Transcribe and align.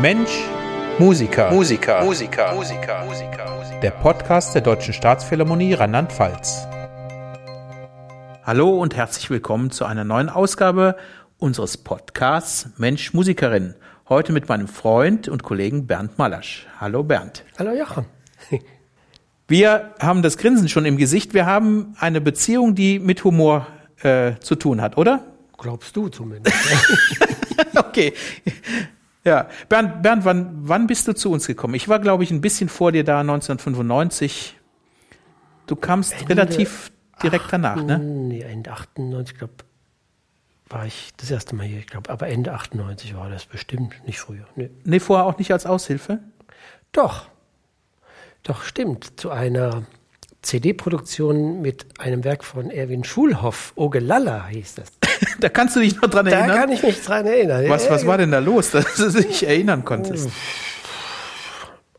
Mensch, 0.00 0.44
Musiker. 0.98 1.50
Musiker. 1.50 2.04
Musiker. 2.04 2.54
Musiker. 2.54 3.00
Der 3.80 3.90
Podcast 3.92 4.54
der 4.54 4.60
Deutschen 4.60 4.92
Staatsphilharmonie 4.92 5.72
Rheinland-Pfalz. 5.72 6.66
Hallo 8.44 8.78
und 8.78 8.94
herzlich 8.94 9.30
willkommen 9.30 9.70
zu 9.70 9.86
einer 9.86 10.04
neuen 10.04 10.28
Ausgabe 10.28 10.96
unseres 11.38 11.78
Podcasts 11.78 12.68
Mensch, 12.76 13.14
Musikerin. 13.14 13.74
Heute 14.06 14.34
mit 14.34 14.50
meinem 14.50 14.68
Freund 14.68 15.28
und 15.28 15.42
Kollegen 15.42 15.86
Bernd 15.86 16.18
Malasch. 16.18 16.66
Hallo 16.78 17.02
Bernd. 17.02 17.46
Hallo 17.58 17.72
Jochen. 17.72 18.04
Wir 19.48 19.94
haben 19.98 20.20
das 20.20 20.36
Grinsen 20.36 20.68
schon 20.68 20.84
im 20.84 20.98
Gesicht. 20.98 21.32
Wir 21.32 21.46
haben 21.46 21.96
eine 21.98 22.20
Beziehung, 22.20 22.74
die 22.74 22.98
mit 22.98 23.24
Humor 23.24 23.66
äh, 24.02 24.32
zu 24.40 24.56
tun 24.56 24.82
hat, 24.82 24.98
oder? 24.98 25.24
Glaubst 25.56 25.96
du 25.96 26.10
zumindest. 26.10 26.54
okay. 27.74 28.12
Ja, 29.26 29.48
Bernd, 29.68 30.02
Bernd 30.02 30.24
wann, 30.24 30.52
wann 30.68 30.86
bist 30.86 31.08
du 31.08 31.12
zu 31.12 31.32
uns 31.32 31.48
gekommen? 31.48 31.74
Ich 31.74 31.88
war, 31.88 31.98
glaube 31.98 32.22
ich, 32.22 32.30
ein 32.30 32.40
bisschen 32.40 32.68
vor 32.68 32.92
dir 32.92 33.02
da, 33.02 33.20
1995. 33.20 34.56
Du 35.66 35.74
kamst 35.74 36.12
Ende 36.12 36.28
relativ 36.28 36.92
direkt 37.20 37.46
danach, 37.50 37.82
ne? 37.82 37.98
Nee, 37.98 38.42
Ende 38.42 38.70
98, 38.70 39.32
ich 39.32 39.38
glaube, 39.38 39.54
war 40.68 40.86
ich 40.86 41.10
das 41.16 41.28
erste 41.28 41.56
Mal 41.56 41.66
hier, 41.66 41.80
ich 41.80 41.88
glaube, 41.88 42.08
aber 42.08 42.28
Ende 42.28 42.52
98 42.52 43.16
war 43.16 43.28
das 43.28 43.46
bestimmt, 43.46 43.94
nicht 44.06 44.20
früher. 44.20 44.46
Nee. 44.54 44.70
nee, 44.84 45.00
vorher 45.00 45.26
auch 45.26 45.38
nicht 45.38 45.50
als 45.52 45.66
Aushilfe? 45.66 46.20
Doch. 46.92 47.26
Doch, 48.44 48.62
stimmt. 48.62 49.18
Zu 49.18 49.30
einer 49.30 49.86
CD-Produktion 50.42 51.62
mit 51.62 51.98
einem 51.98 52.22
Werk 52.22 52.44
von 52.44 52.70
Erwin 52.70 53.02
Schulhoff, 53.02 53.72
Ogelalla 53.74 54.46
hieß 54.46 54.76
das. 54.76 54.92
da 55.40 55.48
kannst 55.48 55.76
du 55.76 55.80
dich 55.80 56.00
noch 56.00 56.08
dran 56.08 56.26
erinnern? 56.26 56.48
Da 56.48 56.56
kann 56.56 56.72
ich 56.72 56.82
mich 56.82 57.02
dran 57.02 57.26
erinnern. 57.26 57.68
Was, 57.68 57.90
was 57.90 58.06
war 58.06 58.18
denn 58.18 58.30
da 58.30 58.38
los, 58.38 58.70
dass 58.72 58.94
du 58.96 59.10
dich 59.10 59.46
erinnern 59.46 59.84
konntest? 59.84 60.30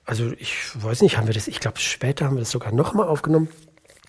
Also 0.05 0.31
ich 0.37 0.55
weiß 0.75 1.01
nicht, 1.01 1.17
haben 1.17 1.27
wir 1.27 1.33
das, 1.33 1.47
ich 1.47 1.59
glaube 1.59 1.79
später 1.79 2.25
haben 2.25 2.35
wir 2.35 2.41
das 2.41 2.51
sogar 2.51 2.71
nochmal 2.71 3.07
aufgenommen. 3.07 3.49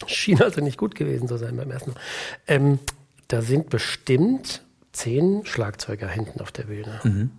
Schien 0.06 0.40
also 0.40 0.60
nicht 0.60 0.78
gut 0.78 0.94
gewesen 0.94 1.26
zu 1.26 1.36
sein 1.38 1.56
beim 1.56 1.70
ersten 1.70 1.92
Mal. 1.92 2.00
Ähm, 2.46 2.78
da 3.26 3.42
sind 3.42 3.68
bestimmt 3.68 4.62
zehn 4.92 5.44
Schlagzeuger 5.44 6.08
hinten 6.08 6.40
auf 6.40 6.52
der 6.52 6.64
Bühne. 6.64 7.00
Mhm. 7.02 7.30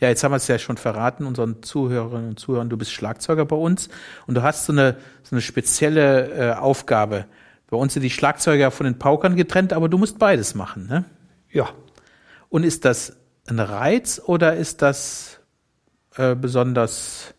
Ja, 0.00 0.08
jetzt 0.08 0.22
haben 0.22 0.32
wir 0.32 0.36
es 0.36 0.48
ja 0.48 0.58
schon 0.58 0.76
verraten, 0.76 1.26
unseren 1.26 1.62
Zuhörerinnen 1.62 2.30
und 2.30 2.38
Zuhörern, 2.38 2.68
du 2.68 2.76
bist 2.76 2.92
Schlagzeuger 2.92 3.44
bei 3.44 3.56
uns 3.56 3.88
und 4.26 4.34
du 4.34 4.42
hast 4.42 4.66
so 4.66 4.72
eine, 4.72 4.96
so 5.22 5.34
eine 5.34 5.40
spezielle 5.40 6.52
äh, 6.52 6.52
Aufgabe. 6.54 7.26
Bei 7.72 7.78
uns 7.78 7.94
sind 7.94 8.02
die 8.02 8.10
Schlagzeuger 8.10 8.70
von 8.70 8.84
den 8.84 8.98
Paukern 8.98 9.34
getrennt, 9.34 9.72
aber 9.72 9.88
du 9.88 9.96
musst 9.96 10.18
beides 10.18 10.54
machen, 10.54 10.88
ne? 10.88 11.06
Ja. 11.50 11.70
Und 12.50 12.64
ist 12.64 12.84
das 12.84 13.16
ein 13.48 13.58
Reiz 13.58 14.20
oder 14.22 14.56
ist 14.56 14.82
das 14.82 15.40
äh, 16.16 16.34
besonders 16.34 17.32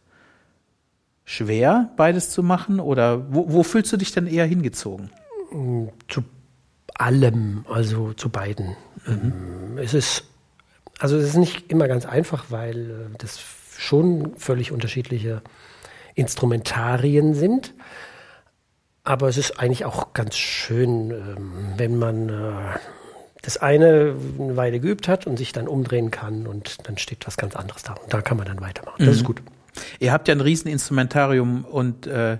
schwer, 1.23 1.91
beides 1.97 2.31
zu 2.31 2.41
machen? 2.41 2.79
Oder 2.79 3.31
wo, 3.31 3.53
wo 3.53 3.61
fühlst 3.61 3.93
du 3.93 3.97
dich 3.97 4.11
denn 4.11 4.25
eher 4.25 4.47
hingezogen? 4.47 5.11
Zu 6.07 6.23
allem, 6.95 7.63
also 7.69 8.13
zu 8.13 8.29
beiden. 8.29 8.75
Mhm. 9.05 9.77
Es 9.77 9.93
ist 9.93 10.23
also 10.97 11.15
es 11.15 11.25
ist 11.25 11.37
nicht 11.37 11.71
immer 11.71 11.87
ganz 11.87 12.07
einfach, 12.07 12.45
weil 12.49 12.89
äh, 12.89 13.17
das 13.19 13.39
schon 13.77 14.35
völlig 14.37 14.71
unterschiedliche 14.71 15.43
Instrumentarien 16.15 17.35
sind. 17.35 17.75
Aber 19.03 19.27
es 19.27 19.37
ist 19.37 19.59
eigentlich 19.59 19.85
auch 19.85 20.13
ganz 20.13 20.35
schön, 20.35 21.11
ähm, 21.11 21.51
wenn 21.75 21.97
man 21.97 22.29
äh, 22.29 22.53
das 23.41 23.57
eine 23.57 24.15
eine 24.39 24.55
Weile 24.55 24.79
geübt 24.79 25.07
hat 25.07 25.27
und 25.27 25.37
sich 25.37 25.51
dann 25.51 25.67
umdrehen 25.67 26.09
kann 26.09 26.47
und 26.47 26.87
dann 26.87 26.97
steht 26.97 27.27
was 27.27 27.35
ganz 27.35 27.55
anderes 27.55 27.83
da. 27.83 27.93
Und 27.93 28.13
da 28.13 28.21
kann 28.21 28.37
man 28.37 28.47
dann 28.47 28.61
weitermachen. 28.61 28.95
Das 28.99 29.07
mhm. 29.07 29.13
ist 29.13 29.23
gut. 29.25 29.41
Ihr 29.99 30.13
habt 30.13 30.27
ja 30.27 30.35
ein 30.35 30.41
Rieseninstrumentarium 30.41 31.65
und 31.65 32.07
äh, 32.07 32.37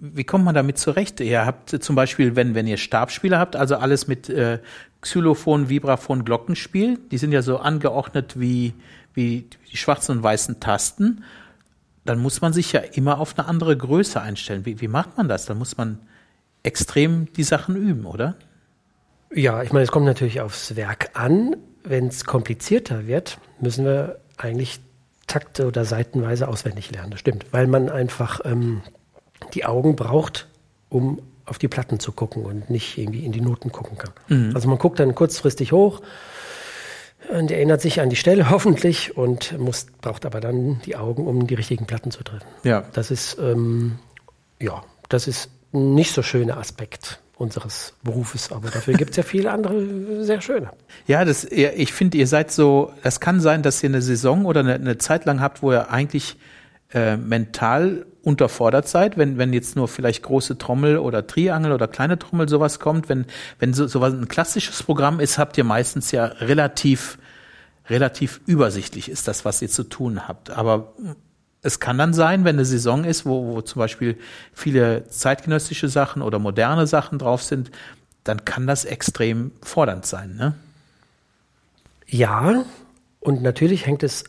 wie 0.00 0.24
kommt 0.24 0.44
man 0.44 0.54
damit 0.54 0.78
zurecht? 0.78 1.20
Ihr 1.20 1.44
habt 1.44 1.70
zum 1.82 1.96
Beispiel, 1.96 2.34
wenn, 2.34 2.54
wenn 2.54 2.66
ihr 2.66 2.78
Stabspieler 2.78 3.38
habt, 3.38 3.56
also 3.56 3.76
alles 3.76 4.08
mit 4.08 4.28
äh, 4.30 4.60
Xylophon, 5.02 5.68
Vibraphon, 5.68 6.24
Glockenspiel. 6.24 6.98
Die 7.10 7.18
sind 7.18 7.32
ja 7.32 7.42
so 7.42 7.58
angeordnet 7.58 8.40
wie, 8.40 8.72
wie 9.12 9.48
die 9.70 9.76
schwarzen 9.76 10.16
und 10.16 10.22
weißen 10.22 10.60
Tasten. 10.60 11.24
Dann 12.06 12.18
muss 12.18 12.40
man 12.40 12.52
sich 12.52 12.72
ja 12.72 12.80
immer 12.80 13.20
auf 13.20 13.38
eine 13.38 13.48
andere 13.48 13.76
Größe 13.76 14.20
einstellen. 14.20 14.64
Wie, 14.64 14.80
wie 14.80 14.88
macht 14.88 15.16
man 15.16 15.28
das? 15.28 15.46
Dann 15.46 15.58
muss 15.58 15.76
man 15.76 15.98
extrem 16.62 17.32
die 17.34 17.42
Sachen 17.44 17.76
üben, 17.76 18.06
oder? 18.06 18.36
Ja, 19.34 19.62
ich 19.62 19.72
meine, 19.72 19.84
es 19.84 19.90
kommt 19.90 20.06
natürlich 20.06 20.40
aufs 20.40 20.76
Werk 20.76 21.10
an. 21.14 21.56
Wenn 21.84 22.08
es 22.08 22.24
komplizierter 22.24 23.06
wird, 23.06 23.38
müssen 23.60 23.84
wir 23.84 24.18
eigentlich 24.36 24.80
Takte 25.26 25.66
oder 25.66 25.84
Seitenweise 25.84 26.48
auswendig 26.48 26.90
lernen. 26.90 27.10
Das 27.10 27.20
stimmt, 27.20 27.46
weil 27.52 27.66
man 27.66 27.88
einfach 27.88 28.40
ähm, 28.44 28.82
die 29.54 29.64
Augen 29.64 29.96
braucht, 29.96 30.46
um 30.88 31.20
auf 31.44 31.58
die 31.58 31.68
Platten 31.68 32.00
zu 32.00 32.12
gucken 32.12 32.44
und 32.44 32.70
nicht 32.70 32.98
irgendwie 32.98 33.24
in 33.24 33.32
die 33.32 33.40
Noten 33.40 33.70
gucken 33.70 33.98
kann. 33.98 34.12
Mhm. 34.28 34.52
Also 34.54 34.68
man 34.68 34.78
guckt 34.78 34.98
dann 34.98 35.14
kurzfristig 35.14 35.72
hoch 35.72 36.02
und 37.30 37.50
erinnert 37.50 37.80
sich 37.80 38.00
an 38.00 38.10
die 38.10 38.16
Stelle 38.16 38.50
hoffentlich 38.50 39.16
und 39.16 39.58
muss, 39.58 39.86
braucht 40.00 40.26
aber 40.26 40.40
dann 40.40 40.80
die 40.84 40.96
Augen, 40.96 41.26
um 41.26 41.46
die 41.46 41.54
richtigen 41.54 41.86
Platten 41.86 42.10
zu 42.10 42.22
treffen. 42.22 42.46
Ja. 42.64 42.84
Das 42.92 43.10
ist, 43.10 43.38
ähm, 43.38 43.98
ja, 44.60 44.82
das 45.08 45.28
ist 45.28 45.50
ein 45.72 45.94
nicht 45.94 46.12
so 46.12 46.22
schöner 46.22 46.58
Aspekt 46.58 47.20
unseres 47.36 47.94
Berufes, 48.02 48.50
aber 48.52 48.70
dafür 48.70 48.94
gibt 48.98 49.10
es 49.10 49.16
ja 49.16 49.22
viele 49.22 49.50
andere 49.50 50.24
sehr 50.24 50.40
schöne. 50.40 50.70
Ja, 51.06 51.24
das, 51.24 51.44
ich 51.44 51.92
finde, 51.92 52.18
ihr 52.18 52.26
seid 52.26 52.50
so, 52.50 52.92
es 53.02 53.20
kann 53.20 53.40
sein, 53.40 53.62
dass 53.62 53.82
ihr 53.82 53.90
eine 53.90 54.02
Saison 54.02 54.44
oder 54.46 54.60
eine, 54.60 54.74
eine 54.74 54.98
Zeit 54.98 55.24
lang 55.26 55.40
habt, 55.40 55.62
wo 55.62 55.72
ihr 55.72 55.90
eigentlich 55.90 56.36
äh, 56.92 57.16
mental 57.16 58.06
unterfordert 58.26 58.88
seid, 58.88 59.16
wenn, 59.16 59.38
wenn 59.38 59.52
jetzt 59.52 59.76
nur 59.76 59.86
vielleicht 59.86 60.24
große 60.24 60.58
Trommel 60.58 60.98
oder 60.98 61.28
Triangel 61.28 61.70
oder 61.70 61.86
kleine 61.86 62.18
Trommel 62.18 62.48
sowas 62.48 62.80
kommt, 62.80 63.08
wenn, 63.08 63.24
wenn 63.60 63.72
so, 63.72 63.86
sowas 63.86 64.12
ein 64.12 64.26
klassisches 64.26 64.82
Programm 64.82 65.20
ist, 65.20 65.38
habt 65.38 65.56
ihr 65.56 65.62
meistens 65.62 66.10
ja 66.10 66.24
relativ, 66.24 67.18
relativ 67.88 68.40
übersichtlich 68.46 69.08
ist 69.08 69.28
das, 69.28 69.44
was 69.44 69.62
ihr 69.62 69.68
zu 69.68 69.84
tun 69.84 70.26
habt. 70.26 70.50
Aber 70.50 70.92
es 71.62 71.78
kann 71.78 71.98
dann 71.98 72.12
sein, 72.14 72.44
wenn 72.44 72.56
eine 72.56 72.64
Saison 72.64 73.04
ist, 73.04 73.26
wo, 73.26 73.54
wo 73.54 73.60
zum 73.60 73.78
Beispiel 73.78 74.18
viele 74.52 75.08
zeitgenössische 75.08 75.88
Sachen 75.88 76.20
oder 76.20 76.40
moderne 76.40 76.88
Sachen 76.88 77.20
drauf 77.20 77.44
sind, 77.44 77.70
dann 78.24 78.44
kann 78.44 78.66
das 78.66 78.84
extrem 78.84 79.52
fordernd 79.62 80.04
sein, 80.04 80.34
ne? 80.34 80.54
Ja, 82.08 82.64
und 83.20 83.42
natürlich 83.42 83.86
hängt 83.86 84.02
es 84.02 84.24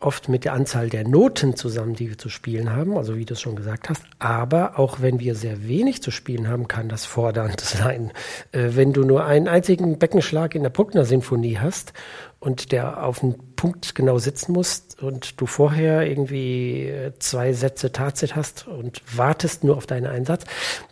oft 0.00 0.28
mit 0.28 0.44
der 0.44 0.52
Anzahl 0.52 0.88
der 0.88 1.06
Noten 1.06 1.56
zusammen, 1.56 1.94
die 1.94 2.08
wir 2.08 2.18
zu 2.18 2.28
spielen 2.28 2.70
haben, 2.70 2.96
also 2.96 3.16
wie 3.16 3.24
du 3.24 3.34
es 3.34 3.40
schon 3.40 3.56
gesagt 3.56 3.88
hast. 3.88 4.04
Aber 4.20 4.78
auch 4.78 5.00
wenn 5.00 5.18
wir 5.18 5.34
sehr 5.34 5.66
wenig 5.66 6.02
zu 6.02 6.12
spielen 6.12 6.46
haben, 6.48 6.68
kann 6.68 6.88
das 6.88 7.04
fordernd 7.04 7.60
sein. 7.60 8.12
Äh, 8.52 8.70
wenn 8.72 8.92
du 8.92 9.02
nur 9.02 9.24
einen 9.24 9.48
einzigen 9.48 9.98
Beckenschlag 9.98 10.54
in 10.54 10.62
der 10.62 10.70
Bruckner-Sinfonie 10.70 11.58
hast 11.58 11.94
und 12.38 12.70
der 12.70 13.02
auf 13.02 13.20
den 13.20 13.34
Punkt 13.56 13.96
genau 13.96 14.18
sitzen 14.18 14.52
muss 14.52 14.86
und 15.00 15.40
du 15.40 15.46
vorher 15.46 16.08
irgendwie 16.08 16.86
äh, 16.86 17.12
zwei 17.18 17.52
Sätze 17.52 17.90
Tazit 17.90 18.36
hast 18.36 18.68
und 18.68 19.02
wartest 19.16 19.64
nur 19.64 19.76
auf 19.76 19.86
deinen 19.86 20.06
Einsatz, 20.06 20.44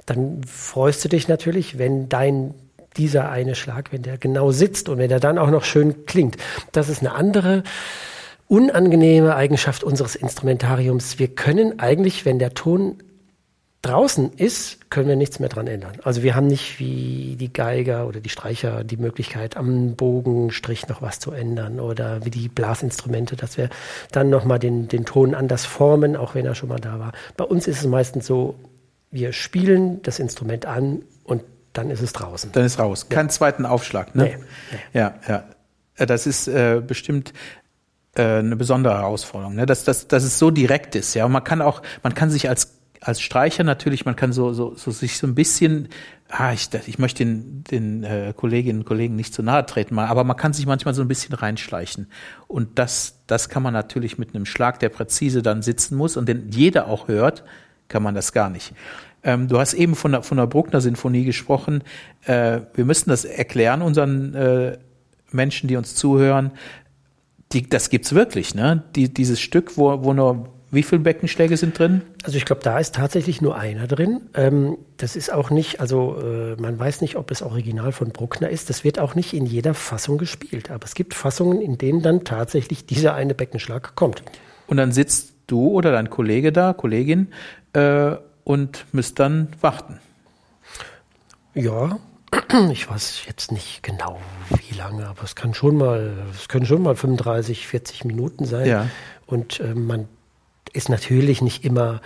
dann 0.07 0.43
freust 0.43 1.05
du 1.05 1.09
dich 1.09 1.29
natürlich, 1.29 1.79
wenn 1.79 2.09
dein 2.09 2.55
dieser 2.97 3.31
eine 3.31 3.55
Schlag, 3.55 3.93
wenn 3.93 4.03
der 4.03 4.19
genau 4.19 4.51
sitzt 4.51 4.89
und 4.89 4.99
wenn 4.99 5.11
der 5.11 5.21
dann 5.21 5.39
auch 5.39 5.51
noch 5.51 5.65
schön 5.65 6.07
klingt. 6.07 6.39
Das 6.73 6.89
ist 6.89 7.01
eine 7.01 7.15
andere 7.15 7.63
unangenehme 8.49 9.35
Eigenschaft 9.35 9.85
unseres 9.85 10.15
Instrumentariums. 10.15 11.19
Wir 11.19 11.29
können 11.29 11.79
eigentlich, 11.79 12.25
wenn 12.25 12.39
der 12.39 12.55
Ton 12.55 12.97
draußen 13.83 14.33
ist, 14.33 14.91
können 14.91 15.09
wir 15.09 15.17
nichts 15.17 15.39
mehr 15.39 15.49
dran 15.49 15.67
ändern. 15.67 15.99
Also 16.03 16.23
wir 16.23 16.35
haben 16.35 16.47
nicht 16.47 16.79
wie 16.81 17.37
die 17.39 17.53
Geiger 17.53 18.07
oder 18.07 18.21
die 18.21 18.29
Streicher 18.29 18.83
die 18.83 18.97
Möglichkeit, 18.97 19.57
am 19.57 19.95
Bogenstrich 19.95 20.89
noch 20.89 21.03
was 21.03 21.21
zu 21.21 21.31
ändern 21.31 21.79
oder 21.79 22.25
wie 22.25 22.31
die 22.31 22.49
Blasinstrumente, 22.49 23.37
dass 23.37 23.57
wir 23.57 23.69
dann 24.11 24.29
nochmal 24.29 24.59
den, 24.59 24.89
den 24.89 25.05
Ton 25.05 25.35
anders 25.35 25.65
formen, 25.65 26.17
auch 26.17 26.35
wenn 26.35 26.47
er 26.47 26.55
schon 26.55 26.69
mal 26.69 26.81
da 26.81 26.99
war. 26.99 27.13
Bei 27.37 27.45
uns 27.45 27.69
ist 27.69 27.81
es 27.81 27.87
meistens 27.87 28.27
so, 28.27 28.57
wir 29.11 29.33
spielen 29.33 30.03
das 30.03 30.19
Instrument 30.19 30.67
an 30.67 31.03
und 31.25 31.43
dann 31.73 31.91
ist 31.91 32.01
es 32.01 32.13
draußen. 32.13 32.53
Dann 32.53 32.65
ist 32.65 32.79
raus. 32.79 33.09
Keinen 33.09 33.27
ja. 33.27 33.33
zweiten 33.33 33.67
Aufschlag, 33.67 34.15
ne? 34.15 34.25
Nee, 34.25 34.37
nee. 34.73 34.99
Ja, 34.99 35.15
ja. 35.29 35.45
Das 36.07 36.27
ist 36.27 36.49
äh, 36.49 36.83
bestimmt 36.85 37.31
äh, 37.31 37.66
eine 38.23 38.57
besondere 38.57 38.95
Herausforderung, 38.95 39.55
ne? 39.55 39.67
dass, 39.67 39.85
dass, 39.85 40.09
dass 40.09 40.25
es 40.25 40.39
so 40.39 40.51
direkt 40.51 40.95
ist. 40.95 41.15
Ja, 41.15 41.27
und 41.27 41.33
man 41.33 41.45
kann 41.45 41.63
auch, 41.63 41.83
man 42.03 42.15
kann 42.15 42.31
sich 42.31 42.49
als 42.49 42.77
als 43.07 43.21
Streicher 43.21 43.65
natürlich, 43.65 44.05
man 44.05 44.17
kann 44.17 44.33
so, 44.33 44.53
so, 44.53 44.75
so 44.75 44.91
sich 44.91 45.19
so 45.19 45.27
ein 45.27 45.35
bisschen, 45.35 45.89
ah, 46.29 46.53
ich, 46.53 46.69
ich 46.87 46.99
möchte 46.99 47.25
den, 47.25 47.63
den 47.65 48.05
äh, 48.05 48.33
Kolleginnen 48.37 48.81
und 48.81 48.85
Kollegen 48.85 49.17
nicht 49.17 49.33
zu 49.33 49.43
nahe 49.43 49.65
treten, 49.65 49.99
aber 49.99 50.25
man 50.25 50.37
kann 50.37 50.53
sich 50.53 50.67
manchmal 50.67 50.95
so 50.95 51.03
ein 51.03 51.09
bisschen 51.09 51.35
reinschleichen. 51.35 52.09
Und 52.49 52.79
das, 52.79 53.21
das 53.27 53.49
kann 53.49 53.63
man 53.63 53.73
natürlich 53.73 54.19
mit 54.19 54.35
einem 54.35 54.47
Schlag, 54.47 54.81
der 54.81 54.89
präzise 54.89 55.43
dann 55.43 55.63
sitzen 55.63 55.97
muss 55.97 56.17
und 56.17 56.29
den 56.29 56.51
jeder 56.51 56.89
auch 56.89 57.09
hört, 57.09 57.45
kann 57.89 58.03
man 58.03 58.15
das 58.15 58.33
gar 58.33 58.51
nicht. 58.51 58.75
Ähm, 59.23 59.49
du 59.49 59.59
hast 59.59 59.75
eben 59.75 59.95
von 59.95 60.13
der, 60.13 60.23
von 60.23 60.39
der 60.39 60.47
Bruckner 60.47 60.81
Sinfonie 60.81 61.25
gesprochen. 61.25 61.83
Äh, 62.25 62.61
wir 62.75 62.85
müssen 62.85 63.11
das 63.11 63.25
erklären 63.25 63.83
unseren 63.83 64.35
äh, 64.35 64.79
Menschen, 65.31 65.69
die 65.69 65.77
uns 65.77 65.95
zuhören 65.95 66.53
Die, 67.53 67.69
das 67.69 67.91
gibt's 67.91 68.15
wirklich, 68.15 68.55
ne? 68.55 68.83
Die, 68.97 69.13
dieses 69.13 69.41
Stück, 69.41 69.77
wo, 69.77 70.03
wo 70.05 70.13
nur 70.13 70.49
wie 70.71 70.83
viele 70.83 71.01
Beckenschläge 71.01 71.57
sind 71.57 71.79
drin? 71.79 72.03
Also 72.25 72.37
ich 72.37 72.45
glaube, 72.45 72.63
da 72.63 72.79
ist 72.79 72.97
tatsächlich 72.97 73.41
nur 73.41 73.57
einer 73.57 73.87
drin. 73.87 74.23
Ähm, 74.35 74.79
das 74.97 75.15
ist 75.15 75.33
auch 75.33 75.51
nicht, 75.51 75.81
also 75.81 76.19
äh, 76.21 76.61
man 76.61 76.79
weiß 76.79 77.03
nicht, 77.03 77.17
ob 77.17 77.31
es 77.31 77.41
Original 77.41 77.93
von 77.93 78.11
Bruckner 78.11 78.51
ist. 78.51 78.69
Das 78.69 78.83
wird 78.83 78.99
auch 78.99 79.15
nicht 79.15 79.33
in 79.33 79.47
jeder 79.47 79.75
Fassung 79.75 80.19
gespielt. 80.19 80.71
Aber 80.71 80.85
es 80.85 80.95
gibt 80.95 81.15
Fassungen, 81.15 81.61
in 81.61 81.79
denen 81.79 82.03
dann 82.03 82.25
tatsächlich 82.25 82.85
dieser 82.85 83.15
eine 83.15 83.35
Beckenschlag 83.35 83.95
kommt. 83.95 84.23
Und 84.67 84.77
dann 84.77 84.91
sitzt 84.91 85.35
du 85.47 85.69
oder 85.69 85.93
dein 85.93 86.11
Kollege 86.11 86.53
da, 86.53 86.73
Kollegin, 86.73 87.29
äh, 87.73 88.17
und 88.43 88.87
müsst 88.93 89.19
dann 89.21 89.49
warten. 89.61 90.01
Ja, 91.55 91.99
ich 92.73 92.89
weiß 92.89 93.23
jetzt 93.27 93.53
nicht 93.53 93.83
genau 93.83 94.21
wie 94.51 94.75
lange, 94.75 95.07
aber 95.07 95.23
es 95.23 95.35
kann 95.35 95.55
schon 95.55 95.77
mal, 95.77 96.13
es 96.33 96.49
können 96.49 96.67
schon 96.67 96.83
mal 96.83 96.97
35, 96.97 97.67
40 97.67 98.05
Minuten 98.05 98.45
sein. 98.45 98.67
Ja. 98.67 98.89
Und 99.27 99.61
äh, 99.61 99.75
man 99.75 100.09
ist 100.73 100.89
natürlich 100.89 101.43
nicht 101.43 101.65
immer 101.65 102.01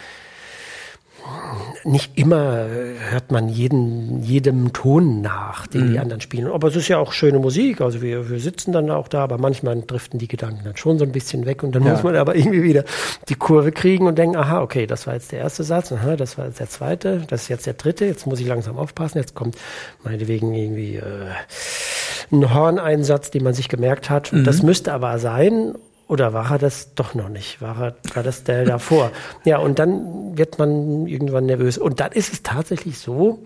nicht 1.85 2.19
immer 2.19 2.67
hört 3.11 3.31
man 3.31 3.49
jeden, 3.49 4.23
jedem 4.23 4.73
Ton 4.73 5.23
nach, 5.23 5.67
den 5.67 5.89
mhm. 5.89 5.93
die 5.93 5.99
anderen 5.99 6.21
spielen. 6.21 6.51
Aber 6.51 6.69
es 6.69 6.77
ist 6.77 6.89
ja 6.89 6.99
auch 6.99 7.13
schöne 7.13 7.39
Musik. 7.39 7.81
Also 7.81 8.03
wir, 8.03 8.29
wir 8.29 8.39
sitzen 8.41 8.73
dann 8.73 8.91
auch 8.91 9.09
da, 9.09 9.25
aber 9.25 9.39
manchmal 9.39 9.81
driften 9.83 10.19
die 10.19 10.29
Gedanken 10.29 10.65
dann 10.65 10.77
schon 10.77 10.99
so 10.99 11.05
ein 11.05 11.13
bisschen 11.13 11.47
weg 11.47 11.63
und 11.63 11.75
dann 11.75 11.85
ja. 11.85 11.93
muss 11.93 12.03
man 12.03 12.17
aber 12.17 12.35
irgendwie 12.37 12.63
wieder 12.63 12.85
die 13.29 13.35
Kurve 13.35 13.73
kriegen 13.73 14.07
und 14.07 14.19
denken, 14.19 14.37
aha, 14.37 14.61
okay, 14.61 14.87
das 14.87 15.07
war 15.07 15.15
jetzt 15.15 15.33
der 15.33 15.41
erste 15.41 15.65
Satz, 15.65 15.93
aha, 15.93 16.17
das 16.17 16.37
war 16.37 16.47
jetzt 16.47 16.61
der 16.61 16.69
zweite, 16.69 17.23
das 17.29 17.43
ist 17.43 17.49
jetzt 17.49 17.67
der 17.67 17.75
dritte, 17.75 18.05
jetzt 18.05 18.27
muss 18.27 18.41
ich 18.41 18.47
langsam 18.47 18.77
aufpassen, 18.77 19.19
jetzt 19.19 19.35
kommt 19.35 19.57
meinetwegen 20.05 20.53
irgendwie 20.55 20.97
äh, 20.97 21.31
ein 22.31 22.55
Horneinsatz, 22.55 23.31
den 23.31 23.45
man 23.45 23.55
sich 23.55 23.69
gemerkt 23.69 24.11
hat. 24.11 24.33
Mhm. 24.33 24.45
Das 24.45 24.63
müsste 24.63 24.93
aber 24.93 25.19
sein 25.19 25.75
oder 26.11 26.33
war 26.33 26.51
er 26.51 26.59
das 26.59 26.93
doch 26.97 27.15
noch 27.15 27.29
nicht? 27.29 27.63
War, 27.63 27.81
er, 27.81 27.97
war 28.15 28.25
das 28.25 28.43
der 28.43 28.65
davor? 28.65 29.13
Ja, 29.45 29.59
und 29.59 29.79
dann 29.79 30.37
wird 30.37 30.59
man 30.59 31.07
irgendwann 31.07 31.47
nervös. 31.47 31.79
Und 31.79 32.01
dann 32.01 32.11
ist 32.11 32.33
es 32.33 32.43
tatsächlich 32.43 32.99
so, 32.99 33.45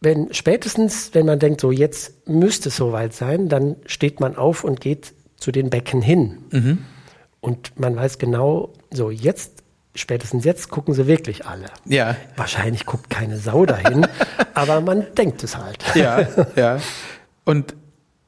wenn 0.00 0.32
spätestens, 0.32 1.10
wenn 1.14 1.26
man 1.26 1.40
denkt, 1.40 1.60
so 1.60 1.72
jetzt 1.72 2.28
müsste 2.28 2.68
es 2.68 2.76
soweit 2.76 3.14
sein, 3.14 3.48
dann 3.48 3.74
steht 3.84 4.20
man 4.20 4.36
auf 4.36 4.62
und 4.62 4.80
geht 4.80 5.12
zu 5.38 5.50
den 5.50 5.70
Becken 5.70 6.02
hin. 6.02 6.38
Mhm. 6.52 6.78
Und 7.40 7.80
man 7.80 7.96
weiß 7.96 8.18
genau, 8.18 8.72
so 8.92 9.10
jetzt, 9.10 9.64
spätestens 9.96 10.44
jetzt 10.44 10.68
gucken 10.70 10.94
sie 10.94 11.08
wirklich 11.08 11.46
alle. 11.46 11.66
Ja. 11.84 12.14
Wahrscheinlich 12.36 12.86
guckt 12.86 13.10
keine 13.10 13.38
Sau 13.38 13.66
dahin, 13.66 14.06
aber 14.54 14.80
man 14.82 15.04
denkt 15.16 15.42
es 15.42 15.56
halt. 15.56 15.82
Ja, 15.96 16.28
ja. 16.54 16.78
Und 17.44 17.74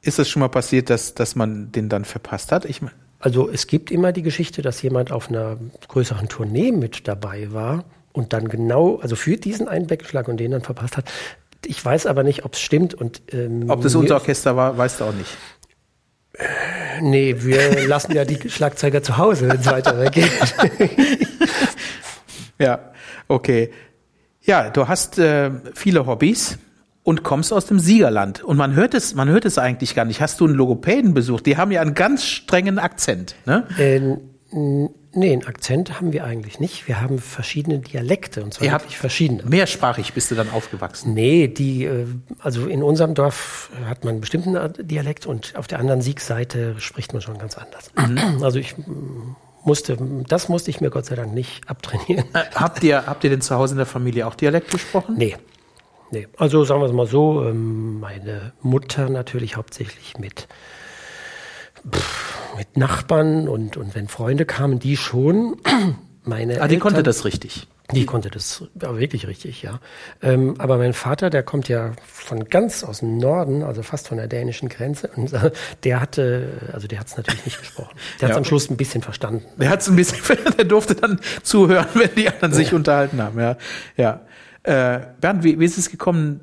ist 0.01 0.19
es 0.19 0.29
schon 0.29 0.39
mal 0.39 0.49
passiert, 0.49 0.89
dass, 0.89 1.13
dass 1.13 1.35
man 1.35 1.71
den 1.71 1.89
dann 1.89 2.05
verpasst 2.05 2.51
hat? 2.51 2.65
Ich 2.65 2.81
mein 2.81 2.91
also 3.21 3.49
es 3.49 3.67
gibt 3.67 3.91
immer 3.91 4.11
die 4.11 4.23
Geschichte, 4.23 4.63
dass 4.63 4.81
jemand 4.81 5.11
auf 5.11 5.29
einer 5.29 5.57
größeren 5.87 6.27
Tournee 6.27 6.71
mit 6.71 7.07
dabei 7.07 7.53
war 7.53 7.85
und 8.13 8.33
dann 8.33 8.49
genau, 8.49 8.97
also 8.97 9.15
für 9.15 9.37
diesen 9.37 9.67
einen 9.67 9.85
Beckenschlag 9.85 10.27
und 10.27 10.37
den 10.37 10.51
dann 10.51 10.61
verpasst 10.61 10.97
hat. 10.97 11.05
Ich 11.65 11.83
weiß 11.85 12.07
aber 12.07 12.23
nicht, 12.23 12.43
ob 12.45 12.55
es 12.55 12.61
stimmt 12.61 12.95
und 12.95 13.21
ähm, 13.31 13.69
ob 13.69 13.83
das 13.83 13.93
unser 13.93 14.15
Orchester 14.15 14.55
war, 14.55 14.75
weißt 14.75 14.99
du 14.99 15.03
auch 15.05 15.13
nicht. 15.13 15.37
Nee, 17.01 17.35
wir 17.39 17.87
lassen 17.87 18.13
ja 18.13 18.25
die 18.25 18.49
Schlagzeuger 18.49 19.03
zu 19.03 19.17
Hause, 19.17 19.47
wenn 19.47 19.59
es 19.59 19.67
weitergeht. 19.67 20.31
ja, 22.57 22.91
okay. 23.27 23.71
Ja, 24.41 24.71
du 24.71 24.87
hast 24.87 25.19
äh, 25.19 25.51
viele 25.75 26.07
Hobbys 26.07 26.57
und 27.03 27.23
kommst 27.23 27.51
aus 27.51 27.65
dem 27.65 27.79
Siegerland. 27.79 28.43
Und 28.43 28.57
man 28.57 28.75
hört 28.75 28.93
es, 28.93 29.15
man 29.15 29.29
hört 29.29 29.45
es 29.45 29.57
eigentlich 29.57 29.95
gar 29.95 30.05
nicht. 30.05 30.21
Hast 30.21 30.39
du 30.39 30.45
einen 30.45 30.55
Logopäden 30.55 31.13
besucht? 31.13 31.45
Die 31.45 31.57
haben 31.57 31.71
ja 31.71 31.81
einen 31.81 31.93
ganz 31.93 32.25
strengen 32.25 32.79
Akzent, 32.79 33.35
ne? 33.45 33.67
Ähm, 33.79 34.19
nee, 35.13 35.33
einen 35.33 35.45
Akzent 35.45 35.99
haben 35.99 36.13
wir 36.13 36.23
eigentlich 36.25 36.59
nicht. 36.59 36.87
Wir 36.87 37.01
haben 37.01 37.19
verschiedene 37.19 37.79
Dialekte 37.79 38.43
und 38.43 38.53
zwar 38.53 38.67
Ihr 38.67 38.73
wirklich 38.73 38.97
verschiedene. 38.97 39.43
Mehrsprachig 39.43 40.13
bist 40.13 40.29
du 40.29 40.35
dann 40.35 40.51
aufgewachsen? 40.51 41.13
Nee, 41.13 41.47
die, 41.47 41.85
äh, 41.85 42.05
also 42.39 42.67
in 42.67 42.83
unserem 42.83 43.15
Dorf 43.15 43.71
hat 43.85 44.03
man 44.03 44.13
einen 44.13 44.21
bestimmten 44.21 44.57
Dialekt 44.87 45.25
und 45.25 45.55
auf 45.55 45.67
der 45.67 45.79
anderen 45.79 46.01
Siegseite 46.01 46.75
spricht 46.79 47.13
man 47.13 47.21
schon 47.21 47.37
ganz 47.39 47.57
anders. 47.57 47.91
Mhm. 47.95 48.43
Also 48.43 48.59
ich 48.59 48.75
musste, 49.63 49.97
das 50.27 50.49
musste 50.49 50.69
ich 50.69 50.81
mir 50.81 50.89
Gott 50.89 51.05
sei 51.05 51.15
Dank 51.15 51.33
nicht 51.33 51.67
abtrainieren. 51.67 52.25
Äh, 52.33 52.43
habt 52.53 52.83
ihr, 52.83 53.05
habt 53.07 53.23
ihr 53.23 53.29
denn 53.29 53.41
zu 53.41 53.55
Hause 53.55 53.73
in 53.73 53.77
der 53.77 53.85
Familie 53.85 54.27
auch 54.27 54.35
Dialekt 54.35 54.71
gesprochen? 54.71 55.15
Nee. 55.17 55.37
Nee, 56.11 56.27
also 56.37 56.65
sagen 56.65 56.81
wir 56.81 56.87
es 56.87 56.93
mal 56.93 57.07
so, 57.07 57.45
ähm, 57.45 58.01
meine 58.01 58.51
Mutter 58.61 59.09
natürlich 59.09 59.55
hauptsächlich 59.55 60.17
mit, 60.19 60.47
mit 62.57 62.75
Nachbarn 62.75 63.47
und, 63.47 63.77
und 63.77 63.95
wenn 63.95 64.09
Freunde 64.09 64.45
kamen, 64.45 64.79
die 64.79 64.97
schon. 64.97 65.57
Meine 66.23 66.61
ah, 66.61 66.67
die 66.67 66.75
Eltern, 66.75 66.79
konnte 66.81 67.01
das 67.01 67.25
richtig. 67.25 67.67
Die 67.93 68.05
konnte 68.05 68.29
das 68.29 68.63
ja, 68.79 68.97
wirklich 68.97 69.25
richtig, 69.27 69.63
ja. 69.63 69.79
Ähm, 70.21 70.53
aber 70.59 70.77
mein 70.77 70.93
Vater, 70.93 71.31
der 71.31 71.41
kommt 71.41 71.67
ja 71.67 71.93
von 72.05 72.45
ganz 72.45 72.83
aus 72.83 72.99
dem 72.99 73.17
Norden, 73.17 73.63
also 73.63 73.81
fast 73.81 74.07
von 74.07 74.17
der 74.17 74.27
dänischen 74.27 74.69
Grenze, 74.69 75.09
und 75.15 75.33
äh, 75.33 75.51
der 75.83 75.99
hatte, 75.99 76.69
also 76.71 76.87
der 76.87 76.99
hat 76.99 77.07
es 77.07 77.17
natürlich 77.17 77.45
nicht 77.45 77.59
gesprochen. 77.59 77.95
Der 78.19 78.27
hat 78.27 78.31
es 78.31 78.35
ja. 78.35 78.37
am 78.37 78.45
Schluss 78.45 78.69
ein 78.69 78.77
bisschen 78.77 79.01
verstanden. 79.01 79.45
Der 79.57 79.69
hat 79.69 79.81
es 79.81 79.89
ein 79.89 79.95
bisschen, 79.95 80.37
der 80.57 80.65
durfte 80.65 80.93
dann 80.93 81.19
zuhören, 81.43 81.87
wenn 81.95 82.13
die 82.15 82.29
anderen 82.29 82.51
ja. 82.51 82.57
sich 82.57 82.73
unterhalten 82.73 83.21
haben, 83.21 83.39
ja. 83.39 83.57
Ja. 83.97 84.21
Äh, 84.63 84.99
Bernd, 85.19 85.43
wie, 85.43 85.59
wie 85.59 85.65
ist 85.65 85.77
es 85.77 85.89
gekommen? 85.89 86.41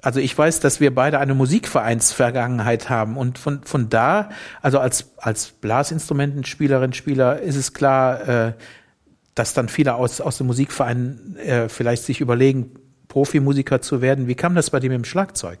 Also 0.00 0.18
ich 0.18 0.36
weiß, 0.36 0.58
dass 0.60 0.80
wir 0.80 0.92
beide 0.92 1.20
eine 1.20 1.34
Musikvereinsvergangenheit 1.34 2.90
haben 2.90 3.16
und 3.16 3.38
von, 3.38 3.62
von 3.62 3.88
da, 3.88 4.30
also 4.60 4.80
als, 4.80 5.12
als 5.16 5.52
Blasinstrumentenspielerin, 5.52 6.92
Spieler, 6.92 7.40
ist 7.40 7.54
es 7.54 7.72
klar, 7.72 8.28
äh, 8.28 8.52
dass 9.36 9.54
dann 9.54 9.68
viele 9.68 9.94
aus, 9.94 10.20
aus 10.20 10.38
dem 10.38 10.48
Musikverein 10.48 11.36
äh, 11.36 11.68
vielleicht 11.68 12.02
sich 12.02 12.20
überlegen, 12.20 12.72
Profimusiker 13.06 13.80
zu 13.80 14.00
werden. 14.00 14.26
Wie 14.26 14.34
kam 14.34 14.54
das 14.54 14.70
bei 14.70 14.80
dir 14.80 14.90
mit 14.90 14.96
dem 14.96 15.04
Schlagzeug? 15.04 15.58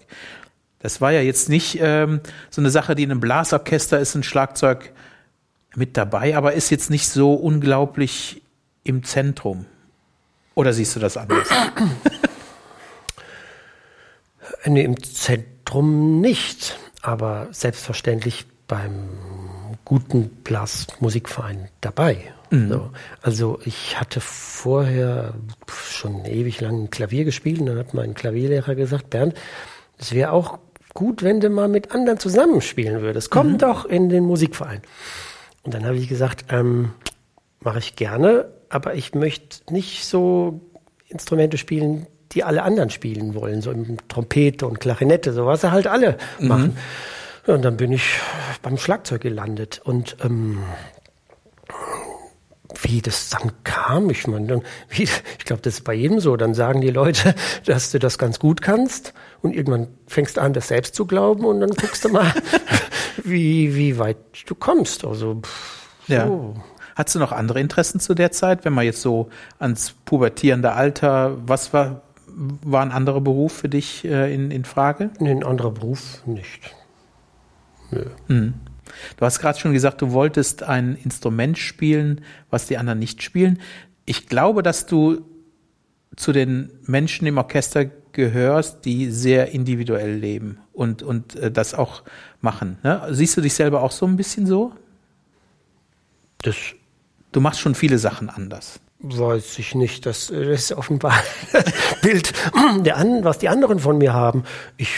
Das 0.78 1.00
war 1.00 1.12
ja 1.12 1.20
jetzt 1.20 1.48
nicht 1.48 1.78
ähm, 1.80 2.20
so 2.50 2.60
eine 2.60 2.70
Sache, 2.70 2.94
die 2.94 3.04
in 3.04 3.10
einem 3.10 3.20
Blasorchester 3.20 4.00
ist, 4.00 4.14
ein 4.16 4.24
Schlagzeug 4.24 4.92
mit 5.76 5.96
dabei, 5.96 6.36
aber 6.36 6.54
ist 6.54 6.70
jetzt 6.70 6.90
nicht 6.90 7.08
so 7.08 7.34
unglaublich 7.34 8.42
im 8.82 9.04
Zentrum. 9.04 9.66
Oder 10.54 10.72
siehst 10.72 10.96
du 10.96 11.00
das 11.00 11.16
anders? 11.16 11.48
nee, 14.66 14.84
im 14.84 15.02
Zentrum 15.02 16.20
nicht, 16.20 16.78
aber 17.00 17.48
selbstverständlich 17.50 18.46
beim 18.68 19.08
guten 19.84 20.28
Blasmusikverein 20.44 21.68
dabei. 21.80 22.32
Mhm. 22.50 22.68
So. 22.68 22.90
Also 23.22 23.58
ich 23.64 23.98
hatte 23.98 24.20
vorher 24.20 25.34
schon 25.68 26.24
ewig 26.24 26.60
lang 26.60 26.90
Klavier 26.90 27.24
gespielt 27.24 27.60
und 27.60 27.66
dann 27.66 27.78
hat 27.78 27.94
mein 27.94 28.14
Klavierlehrer 28.14 28.74
gesagt, 28.74 29.10
Bernd, 29.10 29.34
es 29.98 30.12
wäre 30.12 30.32
auch 30.32 30.58
gut, 30.94 31.22
wenn 31.22 31.40
du 31.40 31.48
mal 31.48 31.68
mit 31.68 31.92
anderen 31.92 32.18
zusammenspielen 32.18 33.02
würdest. 33.02 33.30
Komm 33.30 33.52
mhm. 33.52 33.58
doch 33.58 33.84
in 33.84 34.08
den 34.08 34.24
Musikverein. 34.24 34.82
Und 35.62 35.74
dann 35.74 35.84
habe 35.84 35.96
ich 35.96 36.08
gesagt, 36.08 36.46
ähm, 36.50 36.92
mache 37.60 37.78
ich 37.78 37.96
gerne, 37.96 38.46
aber 38.72 38.94
ich 38.94 39.14
möchte 39.14 39.72
nicht 39.72 40.04
so 40.06 40.60
Instrumente 41.08 41.58
spielen, 41.58 42.06
die 42.32 42.42
alle 42.42 42.62
anderen 42.62 42.88
spielen 42.88 43.34
wollen, 43.34 43.60
so 43.60 43.70
im 43.70 43.98
Trompete 44.08 44.66
und 44.66 44.80
Klarinette, 44.80 45.34
so 45.34 45.44
was 45.44 45.62
halt 45.64 45.86
alle 45.86 46.16
mhm. 46.38 46.48
machen. 46.48 46.76
Und 47.46 47.62
dann 47.62 47.76
bin 47.76 47.92
ich 47.92 48.04
beim 48.62 48.78
Schlagzeug 48.78 49.20
gelandet 49.20 49.80
und 49.84 50.16
ähm, 50.24 50.62
wie 52.80 53.02
das 53.02 53.28
dann 53.28 53.52
kam, 53.64 54.08
ich 54.08 54.26
meine, 54.26 54.62
wie, 54.88 55.02
ich 55.02 55.44
glaube, 55.44 55.60
das 55.60 55.74
ist 55.74 55.84
bei 55.84 55.92
jedem 55.92 56.20
so. 56.20 56.36
Dann 56.36 56.54
sagen 56.54 56.80
die 56.80 56.90
Leute, 56.90 57.34
dass 57.66 57.90
du 57.90 57.98
das 57.98 58.16
ganz 58.16 58.38
gut 58.38 58.62
kannst 58.62 59.12
und 59.42 59.54
irgendwann 59.54 59.88
fängst 60.06 60.38
du 60.38 60.40
an, 60.40 60.54
das 60.54 60.68
selbst 60.68 60.94
zu 60.94 61.06
glauben 61.06 61.44
und 61.44 61.60
dann 61.60 61.70
guckst 61.70 62.06
du 62.06 62.08
mal, 62.08 62.32
wie, 63.22 63.74
wie 63.74 63.98
weit 63.98 64.16
du 64.46 64.54
kommst. 64.54 65.04
Also, 65.04 65.42
pff, 65.42 65.88
so. 66.08 66.14
ja. 66.14 66.54
Hattest 66.94 67.16
du 67.16 67.18
noch 67.18 67.32
andere 67.32 67.60
Interessen 67.60 68.00
zu 68.00 68.14
der 68.14 68.32
Zeit, 68.32 68.64
wenn 68.64 68.72
man 68.72 68.84
jetzt 68.84 69.02
so 69.02 69.28
ans 69.58 69.94
pubertierende 70.04 70.72
Alter, 70.72 71.36
was 71.46 71.72
war, 71.72 72.02
war 72.26 72.82
ein 72.82 72.92
anderer 72.92 73.20
Beruf 73.20 73.52
für 73.52 73.68
dich 73.68 74.04
äh, 74.04 74.32
in, 74.34 74.50
in 74.50 74.64
Frage? 74.64 75.10
Nee, 75.18 75.30
ein 75.30 75.44
anderer 75.44 75.70
Beruf 75.70 76.26
nicht. 76.26 76.74
Nö. 77.90 78.04
Mhm. 78.28 78.54
Du 79.16 79.24
hast 79.24 79.38
gerade 79.38 79.58
schon 79.58 79.72
gesagt, 79.72 80.02
du 80.02 80.12
wolltest 80.12 80.62
ein 80.62 80.96
Instrument 80.96 81.58
spielen, 81.58 82.20
was 82.50 82.66
die 82.66 82.78
anderen 82.78 82.98
nicht 82.98 83.22
spielen. 83.22 83.58
Ich 84.04 84.26
glaube, 84.26 84.62
dass 84.62 84.86
du 84.86 85.24
zu 86.16 86.32
den 86.32 86.70
Menschen 86.86 87.26
im 87.26 87.38
Orchester 87.38 87.86
gehörst, 88.12 88.84
die 88.84 89.10
sehr 89.10 89.52
individuell 89.52 90.14
leben 90.14 90.58
und, 90.72 91.02
und 91.02 91.36
äh, 91.36 91.50
das 91.50 91.74
auch 91.74 92.02
machen. 92.40 92.78
Ne? 92.82 93.08
Siehst 93.10 93.36
du 93.36 93.40
dich 93.40 93.54
selber 93.54 93.82
auch 93.82 93.92
so 93.92 94.06
ein 94.06 94.16
bisschen 94.16 94.46
so? 94.46 94.72
Das 96.42 96.56
Du 97.32 97.40
machst 97.40 97.60
schon 97.60 97.74
viele 97.74 97.98
Sachen 97.98 98.28
anders. 98.28 98.80
Weiß 99.00 99.58
ich 99.58 99.74
nicht. 99.74 100.06
Das, 100.06 100.28
das 100.28 100.38
ist 100.38 100.72
offenbar 100.72 101.14
das 101.52 101.64
Bild, 102.02 102.32
der 102.80 102.96
an, 102.96 103.24
was 103.24 103.38
die 103.38 103.48
anderen 103.48 103.80
von 103.80 103.98
mir 103.98 104.12
haben. 104.12 104.44
Ich 104.76 104.90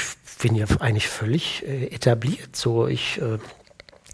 bin 0.42 0.54
ja 0.54 0.66
eigentlich 0.80 1.08
völlig 1.08 1.64
äh, 1.66 1.86
etabliert. 1.86 2.54
So, 2.54 2.86
ich 2.86 3.20
äh, 3.22 3.38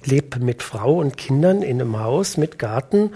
lebe 0.05 0.39
mit 0.39 0.63
Frau 0.63 0.99
und 0.99 1.17
Kindern 1.17 1.63
in 1.63 1.81
einem 1.81 1.99
Haus 1.99 2.37
mit 2.37 2.59
Garten, 2.59 3.11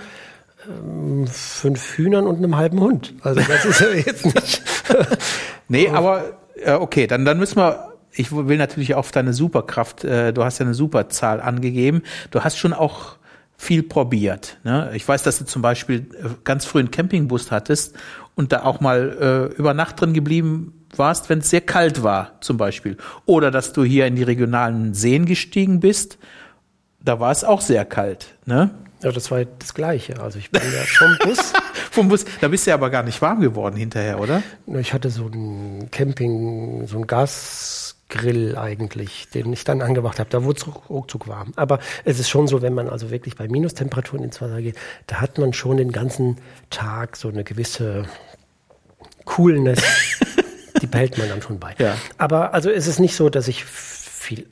ähm, 0.69 1.27
fünf 1.29 1.97
Hühnern 1.97 2.27
und 2.27 2.39
einem 2.39 2.57
halben 2.57 2.81
Hund. 2.81 3.15
Also 3.23 3.41
das 3.41 3.65
ist 3.65 3.81
ja 3.81 3.91
jetzt 3.91 4.25
nicht. 4.25 4.63
nee, 5.69 5.89
aber 5.89 6.25
äh, 6.57 6.73
okay, 6.73 7.07
dann, 7.07 7.25
dann 7.25 7.39
müssen 7.39 7.57
wir 7.57 7.95
ich 8.17 8.31
will 8.31 8.59
natürlich 8.59 8.95
auf 8.95 9.11
deine 9.11 9.33
Superkraft, 9.33 10.05
äh, 10.05 10.33
du 10.33 10.45
hast 10.45 10.59
ja 10.59 10.67
eine 10.67 10.75
Superzahl 10.75 11.41
angegeben. 11.41 12.03
Du 12.31 12.43
hast 12.43 12.57
schon 12.59 12.73
auch 12.73 13.17
viel 13.57 13.83
probiert. 13.83 14.59
Ne? 14.65 14.91
Ich 14.95 15.07
weiß, 15.07 15.23
dass 15.23 15.39
du 15.39 15.45
zum 15.45 15.63
Beispiel 15.63 16.07
äh, 16.19 16.29
ganz 16.45 16.65
früh 16.65 16.81
einen 16.81 16.91
Campingbus 16.91 17.51
hattest 17.51 17.97
und 18.35 18.53
da 18.53 18.65
auch 18.65 18.81
mal 18.81 19.51
äh, 19.53 19.57
über 19.57 19.75
Nacht 19.75 20.01
drin 20.01 20.13
geblieben 20.13 20.87
warst, 20.97 21.29
wenn 21.29 21.41
es 21.41 21.51
sehr 21.51 21.61
kalt 21.61 22.03
war, 22.03 22.33
zum 22.41 22.57
Beispiel. 22.57 22.97
Oder 23.27 23.51
dass 23.51 23.73
du 23.73 23.85
hier 23.85 24.07
in 24.07 24.17
die 24.17 24.23
regionalen 24.23 24.95
Seen 24.95 25.27
gestiegen 25.27 25.81
bist. 25.81 26.19
Da 27.01 27.21
war 27.21 27.31
es 27.33 27.45
auch 27.45 27.61
sehr 27.61 27.85
kalt. 27.85 28.35
Ne? 28.47 28.71
Ja, 29.03 29.13
das 29.13 29.31
war 29.31 29.45
das 29.45 29.75
Gleiche. 29.75 30.21
Also 30.21 30.39
ich 30.39 30.51
bin 30.51 30.63
ja 30.63 30.83
vom 30.87 31.17
Bus. 31.25 31.53
vom 31.91 32.09
Bus. 32.09 32.25
Da 32.41 32.49
bist 32.49 32.67
du 32.67 32.71
ja 32.71 32.75
aber 32.77 32.89
gar 32.91 33.03
nicht 33.03 33.21
warm 33.21 33.41
geworden 33.41 33.77
hinterher, 33.77 34.19
oder? 34.19 34.43
Ich 34.67 34.95
hatte 34.95 35.11
so 35.11 35.27
ein 35.27 35.91
Camping, 35.91 36.87
so 36.87 36.99
ein 36.99 37.07
Gas 37.07 37.84
Grill 38.14 38.56
eigentlich, 38.56 39.28
den 39.35 39.52
ich 39.52 39.64
dann 39.64 39.83
angemacht 39.83 40.21
habe. 40.21 40.30
Da 40.30 40.44
wurde 40.44 40.61
es 40.61 40.88
ruckzuck 40.88 41.26
warm. 41.26 41.52
Aber 41.56 41.80
es 42.04 42.21
ist 42.21 42.28
schon 42.28 42.47
so, 42.47 42.62
wenn 42.62 42.73
man 42.73 42.88
also 42.88 43.11
wirklich 43.11 43.35
bei 43.35 43.49
Minustemperaturen 43.49 44.23
ins 44.23 44.40
Wasser 44.40 44.62
geht, 44.62 44.76
da 45.09 45.21
hat 45.21 45.37
man 45.38 45.52
schon 45.52 45.78
den 45.78 45.90
ganzen 45.90 46.37
Tag 46.71 47.16
so 47.16 47.28
eine 47.28 47.42
gewisse 47.42 48.04
Coolness. 49.25 49.83
die 50.80 50.87
behält 50.87 51.18
man 51.18 51.28
dann 51.28 51.42
schon 51.42 51.59
bei. 51.59 51.75
Ja. 51.78 51.97
Aber 52.16 52.54
also 52.54 52.71
es 52.71 52.87
ist 52.87 53.00
nicht 53.00 53.16
so, 53.16 53.30
dass 53.30 53.49
ich 53.49 53.64
viel 53.64 54.47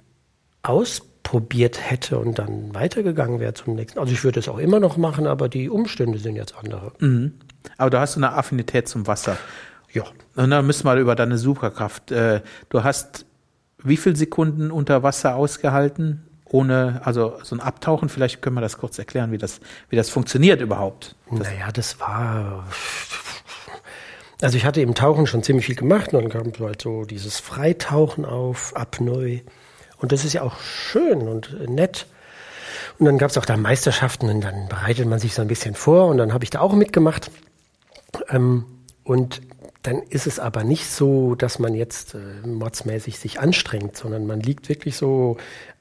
ausprobiert 0.65 1.79
hätte 1.89 2.19
und 2.19 2.41
dann 2.41 2.75
weitergegangen 2.75 3.39
wäre 3.39 3.55
zum 3.55 3.77
nächsten. 3.77 4.01
Also 4.01 4.13
ich 4.13 4.25
würde 4.25 4.41
es 4.41 4.49
auch 4.49 4.59
immer 4.59 4.81
noch 4.81 4.97
machen, 4.97 5.29
aber 5.29 5.49
die 5.49 5.71
Umstände 5.71 6.19
sind 6.19 6.35
jetzt 6.35 6.57
andere. 6.57 6.93
Mhm. 6.99 7.35
Aber 7.79 7.91
du 7.91 8.01
hast 8.01 8.17
eine 8.17 8.33
Affinität 8.33 8.89
zum 8.89 9.07
Wasser. 9.07 9.37
Ja. 9.93 10.03
Und 10.35 10.51
dann 10.51 10.67
müssen 10.67 10.85
wir 10.85 10.97
über 10.97 11.15
deine 11.15 11.39
Superkraft. 11.39 12.11
Äh, 12.11 12.41
du 12.71 12.83
hast 12.83 13.25
wie 13.85 13.97
viele 13.97 14.17
Sekunden 14.17 14.71
unter 14.71 15.03
Wasser 15.03 15.37
ausgehalten? 15.37 16.25
Ohne, 16.45 17.01
also 17.05 17.39
so 17.43 17.57
ein 17.57 17.61
Abtauchen, 17.61 18.09
vielleicht 18.09 18.43
können 18.43 18.57
wir 18.57 18.61
das 18.61 18.77
kurz 18.77 18.99
erklären, 18.99 19.33
wie 19.33 19.39
das, 19.39 19.61
wie 19.89 19.97
das 19.97 20.11
funktioniert 20.11 20.61
überhaupt. 20.61 21.17
Das 21.31 21.41
naja, 21.41 21.73
das 21.73 21.99
war. 21.99 22.67
Also 24.43 24.59
ich 24.59 24.67
hatte 24.67 24.83
im 24.83 24.95
Tauchen 24.95 25.27
schon 25.27 25.43
ziemlich 25.43 25.67
viel 25.67 25.77
gemacht 25.77 26.13
und 26.13 26.21
dann 26.21 26.31
kam 26.31 26.67
halt 26.67 26.83
so 26.83 27.05
dieses 27.05 27.41
Freitauchen 27.41 28.25
auf, 28.25 28.77
Apnoe. 28.77 29.43
Und 29.99 30.13
das 30.13 30.25
ist 30.25 30.33
ja 30.33 30.43
auch 30.43 30.59
schön 30.61 31.23
und 31.23 31.71
nett. 31.71 32.07
Und 32.99 33.07
dann 33.07 33.19
gab 33.19 33.31
es 33.31 33.39
auch 33.39 33.47
da 33.47 33.57
Meisterschaften 33.57 34.29
und 34.29 34.43
dann 34.43 34.69
bereitet 34.69 35.07
man 35.07 35.21
sich 35.21 35.35
so 35.35 35.43
ein 35.43 35.49
bisschen 35.49 35.75
vor 35.75 36.09
und 36.09 36.19
dann 36.19 36.35
habe 36.35 36.45
ich 36.45 36.51
da 36.51 36.61
auch 36.61 36.75
mitgemacht. 36.75 37.31
Ähm, 38.29 38.67
und 39.05 39.41
dann 39.83 40.01
ist 40.03 40.27
es 40.27 40.39
aber 40.39 40.63
nicht 40.63 40.87
so, 40.87 41.35
dass 41.35 41.59
man 41.59 41.75
jetzt 41.75 42.15
äh, 42.15 42.47
mordsmäßig 42.47 43.19
sich 43.19 43.41
anstrengt, 43.41 43.97
sondern 43.97 44.27
man 44.27 44.41
liegt 44.41 44.69
wirklich 44.69 44.97
so 44.97 45.39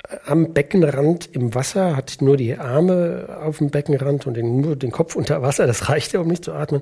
äh, 0.09 0.17
am 0.25 0.53
Beckenrand 0.53 1.29
im 1.33 1.53
Wasser, 1.53 1.95
hat 1.95 2.17
nur 2.19 2.35
die 2.35 2.57
Arme 2.57 3.39
auf 3.43 3.59
dem 3.59 3.69
Beckenrand 3.69 4.25
und 4.25 4.33
den, 4.33 4.61
nur 4.61 4.75
den 4.75 4.91
Kopf 4.91 5.15
unter 5.15 5.41
Wasser. 5.43 5.67
Das 5.67 5.89
reicht 5.89 6.13
ja, 6.13 6.19
um 6.19 6.27
nicht 6.27 6.45
zu 6.45 6.53
atmen. 6.53 6.81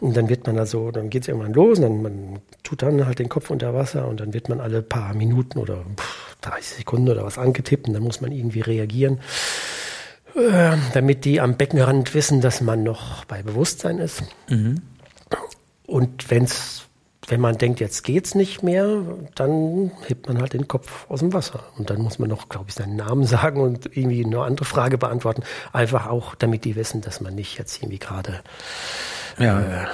Und 0.00 0.16
dann 0.16 0.28
wird 0.28 0.46
man 0.46 0.58
also, 0.58 0.90
dann 0.90 1.08
geht 1.08 1.22
es 1.22 1.28
irgendwann 1.28 1.54
los, 1.54 1.78
und 1.78 1.84
dann 1.84 2.02
man 2.02 2.38
tut 2.62 2.82
dann 2.82 3.06
halt 3.06 3.20
den 3.20 3.28
Kopf 3.30 3.50
unter 3.50 3.72
Wasser 3.72 4.06
und 4.06 4.20
dann 4.20 4.34
wird 4.34 4.48
man 4.48 4.60
alle 4.60 4.82
paar 4.82 5.14
Minuten 5.14 5.58
oder 5.58 5.84
pff, 5.96 6.36
30 6.42 6.78
Sekunden 6.78 7.08
oder 7.08 7.24
was 7.24 7.38
angetippt 7.38 7.88
und 7.88 7.94
dann 7.94 8.02
muss 8.02 8.20
man 8.20 8.32
irgendwie 8.32 8.60
reagieren, 8.60 9.20
äh, 10.34 10.76
damit 10.92 11.24
die 11.24 11.40
am 11.40 11.56
Beckenrand 11.56 12.12
wissen, 12.12 12.42
dass 12.42 12.60
man 12.60 12.82
noch 12.82 13.24
bei 13.24 13.42
Bewusstsein 13.42 13.98
ist. 13.98 14.24
Mhm. 14.50 14.82
Und 15.86 16.30
wenn's, 16.30 16.86
wenn 17.28 17.40
man 17.40 17.58
denkt, 17.58 17.80
jetzt 17.80 18.04
geht's 18.04 18.34
nicht 18.34 18.62
mehr, 18.62 19.02
dann 19.34 19.90
hebt 20.06 20.28
man 20.28 20.40
halt 20.40 20.52
den 20.52 20.68
Kopf 20.68 21.08
aus 21.08 21.20
dem 21.20 21.32
Wasser. 21.32 21.64
Und 21.76 21.90
dann 21.90 22.00
muss 22.00 22.18
man 22.18 22.28
noch, 22.28 22.48
glaube 22.48 22.66
ich, 22.68 22.74
seinen 22.74 22.96
Namen 22.96 23.24
sagen 23.26 23.60
und 23.60 23.96
irgendwie 23.96 24.24
eine 24.24 24.42
andere 24.42 24.64
Frage 24.64 24.98
beantworten. 24.98 25.42
Einfach 25.72 26.06
auch, 26.06 26.34
damit 26.34 26.64
die 26.64 26.76
wissen, 26.76 27.00
dass 27.00 27.20
man 27.20 27.34
nicht 27.34 27.58
jetzt 27.58 27.82
irgendwie 27.82 27.98
gerade 27.98 28.40
ja. 29.38 29.60
äh, 29.60 29.86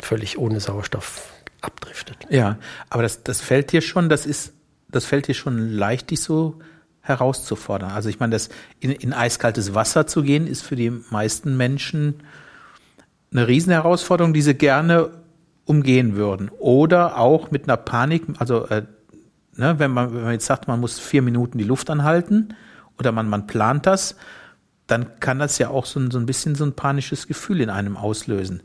völlig 0.00 0.38
ohne 0.38 0.60
Sauerstoff 0.60 1.30
abdriftet. 1.60 2.16
Ja, 2.30 2.58
aber 2.88 3.02
das, 3.02 3.22
das 3.22 3.40
fällt 3.40 3.72
dir 3.72 3.82
schon, 3.82 4.08
das 4.08 4.26
ist, 4.26 4.52
das 4.88 5.04
fällt 5.04 5.28
dir 5.28 5.34
schon 5.34 5.70
leicht, 5.70 6.10
dich 6.10 6.20
so 6.20 6.58
herauszufordern. 7.02 7.90
Also 7.90 8.08
ich 8.08 8.20
meine, 8.20 8.32
das 8.32 8.50
in, 8.78 8.90
in 8.90 9.12
eiskaltes 9.12 9.74
Wasser 9.74 10.06
zu 10.06 10.22
gehen, 10.22 10.46
ist 10.46 10.62
für 10.62 10.76
die 10.76 10.90
meisten 10.90 11.56
Menschen 11.56 12.22
eine 13.32 13.46
Riesenherausforderung, 13.46 14.32
die 14.32 14.42
sie 14.42 14.54
gerne 14.54 15.10
umgehen 15.64 16.16
würden. 16.16 16.50
Oder 16.58 17.18
auch 17.18 17.50
mit 17.50 17.64
einer 17.64 17.76
Panik, 17.76 18.24
also 18.38 18.66
äh, 18.66 18.82
ne, 19.56 19.78
wenn, 19.78 19.90
man, 19.90 20.14
wenn 20.14 20.22
man 20.22 20.32
jetzt 20.32 20.46
sagt, 20.46 20.66
man 20.68 20.80
muss 20.80 20.98
vier 20.98 21.22
Minuten 21.22 21.58
die 21.58 21.64
Luft 21.64 21.90
anhalten 21.90 22.54
oder 22.98 23.12
man, 23.12 23.28
man 23.28 23.46
plant 23.46 23.86
das, 23.86 24.16
dann 24.86 25.20
kann 25.20 25.38
das 25.38 25.58
ja 25.58 25.68
auch 25.68 25.86
so 25.86 26.00
ein, 26.00 26.10
so 26.10 26.18
ein 26.18 26.26
bisschen 26.26 26.56
so 26.56 26.64
ein 26.64 26.72
panisches 26.72 27.28
Gefühl 27.28 27.60
in 27.60 27.70
einem 27.70 27.96
auslösen. 27.96 28.62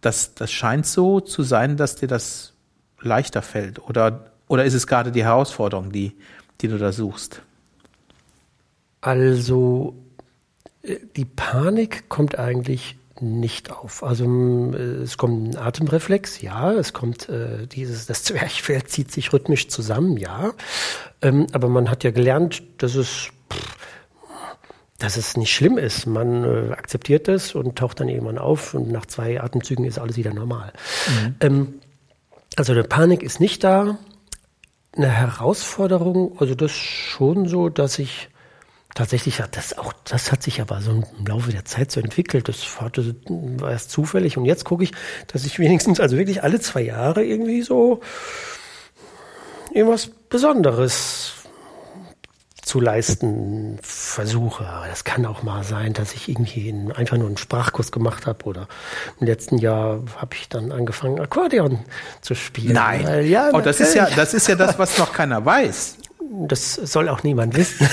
Das, 0.00 0.34
das 0.34 0.52
scheint 0.52 0.86
so 0.86 1.20
zu 1.20 1.42
sein, 1.42 1.76
dass 1.76 1.96
dir 1.96 2.06
das 2.06 2.52
leichter 3.00 3.42
fällt. 3.42 3.80
Oder, 3.80 4.32
oder 4.46 4.64
ist 4.64 4.74
es 4.74 4.86
gerade 4.86 5.10
die 5.10 5.24
Herausforderung, 5.24 5.90
die, 5.90 6.16
die 6.60 6.68
du 6.68 6.78
da 6.78 6.92
suchst? 6.92 7.42
Also 9.00 9.94
äh, 10.82 10.98
die 11.16 11.24
Panik 11.24 12.08
kommt 12.08 12.38
eigentlich 12.38 12.96
nicht 13.22 13.70
auf. 13.70 14.02
Also 14.02 14.24
es 14.74 15.16
kommt 15.18 15.54
ein 15.54 15.56
Atemreflex, 15.56 16.40
ja, 16.40 16.72
es 16.72 16.92
kommt 16.92 17.28
äh, 17.28 17.66
dieses, 17.66 18.06
das 18.06 18.24
Zwerchfell 18.24 18.84
zieht 18.84 19.12
sich 19.12 19.32
rhythmisch 19.32 19.68
zusammen, 19.68 20.16
ja. 20.16 20.52
Ähm, 21.22 21.46
aber 21.52 21.68
man 21.68 21.90
hat 21.90 22.04
ja 22.04 22.10
gelernt, 22.10 22.62
dass 22.78 22.94
es, 22.94 23.28
dass 24.98 25.16
es 25.16 25.36
nicht 25.36 25.52
schlimm 25.52 25.78
ist. 25.78 26.06
Man 26.06 26.44
äh, 26.44 26.72
akzeptiert 26.72 27.28
das 27.28 27.54
und 27.54 27.76
taucht 27.76 28.00
dann 28.00 28.08
irgendwann 28.08 28.38
auf 28.38 28.74
und 28.74 28.90
nach 28.90 29.06
zwei 29.06 29.40
Atemzügen 29.40 29.84
ist 29.84 29.98
alles 29.98 30.16
wieder 30.16 30.34
normal. 30.34 30.72
Mhm. 31.08 31.34
Ähm, 31.40 31.74
also 32.56 32.72
eine 32.72 32.84
Panik 32.84 33.22
ist 33.22 33.40
nicht 33.40 33.64
da. 33.64 33.98
Eine 34.96 35.08
Herausforderung, 35.08 36.36
also 36.40 36.54
das 36.54 36.72
schon 36.72 37.46
so, 37.46 37.68
dass 37.68 37.98
ich 37.98 38.28
Tatsächlich 38.94 39.40
hat 39.40 39.56
das 39.56 39.78
auch, 39.78 39.92
das 40.04 40.32
hat 40.32 40.42
sich 40.42 40.60
aber 40.60 40.80
so 40.80 40.90
im 40.90 41.26
Laufe 41.26 41.52
der 41.52 41.64
Zeit 41.64 41.92
so 41.92 42.00
entwickelt. 42.00 42.48
Das 42.48 42.80
hatte, 42.80 43.14
war 43.28 43.70
erst 43.70 43.90
zufällig. 43.90 44.36
Und 44.36 44.46
jetzt 44.46 44.64
gucke 44.64 44.82
ich, 44.82 44.92
dass 45.28 45.44
ich 45.44 45.58
wenigstens, 45.58 46.00
also 46.00 46.16
wirklich 46.16 46.42
alle 46.42 46.60
zwei 46.60 46.82
Jahre 46.82 47.24
irgendwie 47.24 47.62
so 47.62 48.00
irgendwas 49.72 50.08
Besonderes 50.28 51.34
zu 52.62 52.78
leisten 52.78 53.78
versuche. 53.82 54.64
Das 54.88 55.04
kann 55.04 55.26
auch 55.26 55.42
mal 55.42 55.64
sein, 55.64 55.92
dass 55.92 56.12
ich 56.12 56.28
irgendwie 56.28 56.68
in, 56.68 56.92
einfach 56.92 57.16
nur 57.16 57.26
einen 57.26 57.36
Sprachkurs 57.36 57.90
gemacht 57.90 58.26
habe 58.26 58.44
oder 58.44 58.68
im 59.18 59.26
letzten 59.26 59.58
Jahr 59.58 60.02
habe 60.16 60.34
ich 60.34 60.48
dann 60.48 60.70
angefangen 60.70 61.18
Akkordeon 61.20 61.80
zu 62.20 62.34
spielen. 62.34 62.74
Nein. 62.74 63.26
Ja, 63.26 63.50
oh, 63.52 63.60
das 63.60 63.80
ist 63.80 63.94
ja, 63.94 64.08
das 64.14 64.34
ist 64.34 64.46
ja 64.46 64.54
das, 64.54 64.78
was 64.78 64.98
noch 64.98 65.12
keiner 65.12 65.44
weiß. 65.44 65.96
Das 66.32 66.74
soll 66.74 67.08
auch 67.08 67.24
niemand 67.24 67.56
wissen. 67.56 67.88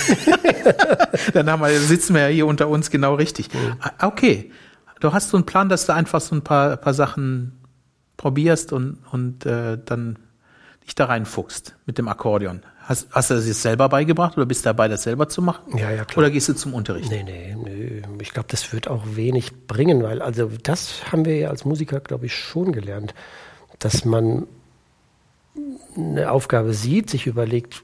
Dann 1.34 1.50
haben 1.50 1.62
wir, 1.62 1.72
sitzen 1.80 2.14
wir 2.14 2.22
ja 2.22 2.28
hier 2.28 2.46
unter 2.46 2.68
uns 2.68 2.92
genau 2.92 3.16
richtig. 3.16 3.52
Mhm. 3.54 3.78
Okay. 4.00 4.52
Du 5.00 5.14
hast 5.14 5.30
so 5.30 5.38
einen 5.38 5.46
Plan, 5.46 5.70
dass 5.70 5.86
du 5.86 5.94
einfach 5.94 6.22
so 6.22 6.36
ein 6.36 6.44
paar, 6.44 6.78
paar 6.78 6.94
Sachen 6.94 7.60
probierst 8.16 8.74
und, 8.74 9.00
und 9.12 9.46
äh, 9.46 9.78
dann 9.84 10.20
dich 10.86 10.96
da 10.96 11.06
reinfuchst 11.06 11.76
mit 11.86 11.98
dem 11.98 12.08
Akkordeon. 12.08 12.62
Hast, 12.80 13.10
hast 13.12 13.30
du 13.30 13.36
das 13.36 13.48
jetzt 13.48 13.62
selber 13.62 13.90
beigebracht 13.90 14.38
oder 14.38 14.46
bist 14.46 14.66
du 14.66 14.70
dabei, 14.70 14.88
das 14.88 15.04
selber 15.04 15.28
zu 15.28 15.42
machen? 15.42 15.78
Ja, 15.78 15.92
ja, 15.92 16.06
klar. 16.06 16.20
Oder 16.20 16.32
gehst 16.32 16.48
du 16.48 16.54
zum 16.54 16.74
Unterricht? 16.74 17.12
Nee, 17.12 17.24
nee, 17.24 17.56
nee. 17.62 18.02
Ich 18.22 18.32
glaube, 18.32 18.48
das 18.50 18.72
wird 18.72 18.88
auch 18.88 19.04
wenig 19.16 19.68
bringen, 19.68 20.04
weil 20.04 20.22
also 20.22 20.50
das 20.64 21.12
haben 21.12 21.26
wir 21.26 21.38
ja 21.38 21.50
als 21.50 21.66
Musiker, 21.66 22.00
glaube 22.00 22.28
ich, 22.28 22.36
schon 22.36 22.72
gelernt, 22.72 23.14
dass 23.80 24.06
man 24.06 24.48
eine 25.96 26.32
Aufgabe 26.32 26.74
sieht, 26.74 27.10
sich 27.10 27.28
überlegt, 27.28 27.84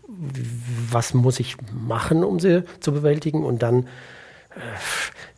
was 0.89 1.13
muss 1.13 1.39
ich 1.39 1.57
machen, 1.71 2.23
um 2.23 2.39
sie 2.39 2.63
zu 2.79 2.91
bewältigen 2.91 3.43
und 3.43 3.63
dann, 3.63 3.83
äh, 4.55 4.59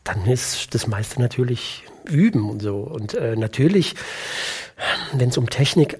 dann 0.03 0.25
ist 0.25 0.75
das 0.75 0.87
meiste 0.87 1.21
natürlich 1.21 1.83
üben 2.05 2.49
und 2.49 2.61
so. 2.61 2.79
Und 2.79 3.13
äh, 3.13 3.35
natürlich, 3.35 3.95
wenn 5.13 5.29
es 5.29 5.37
um 5.37 5.49
Technik 5.49 5.99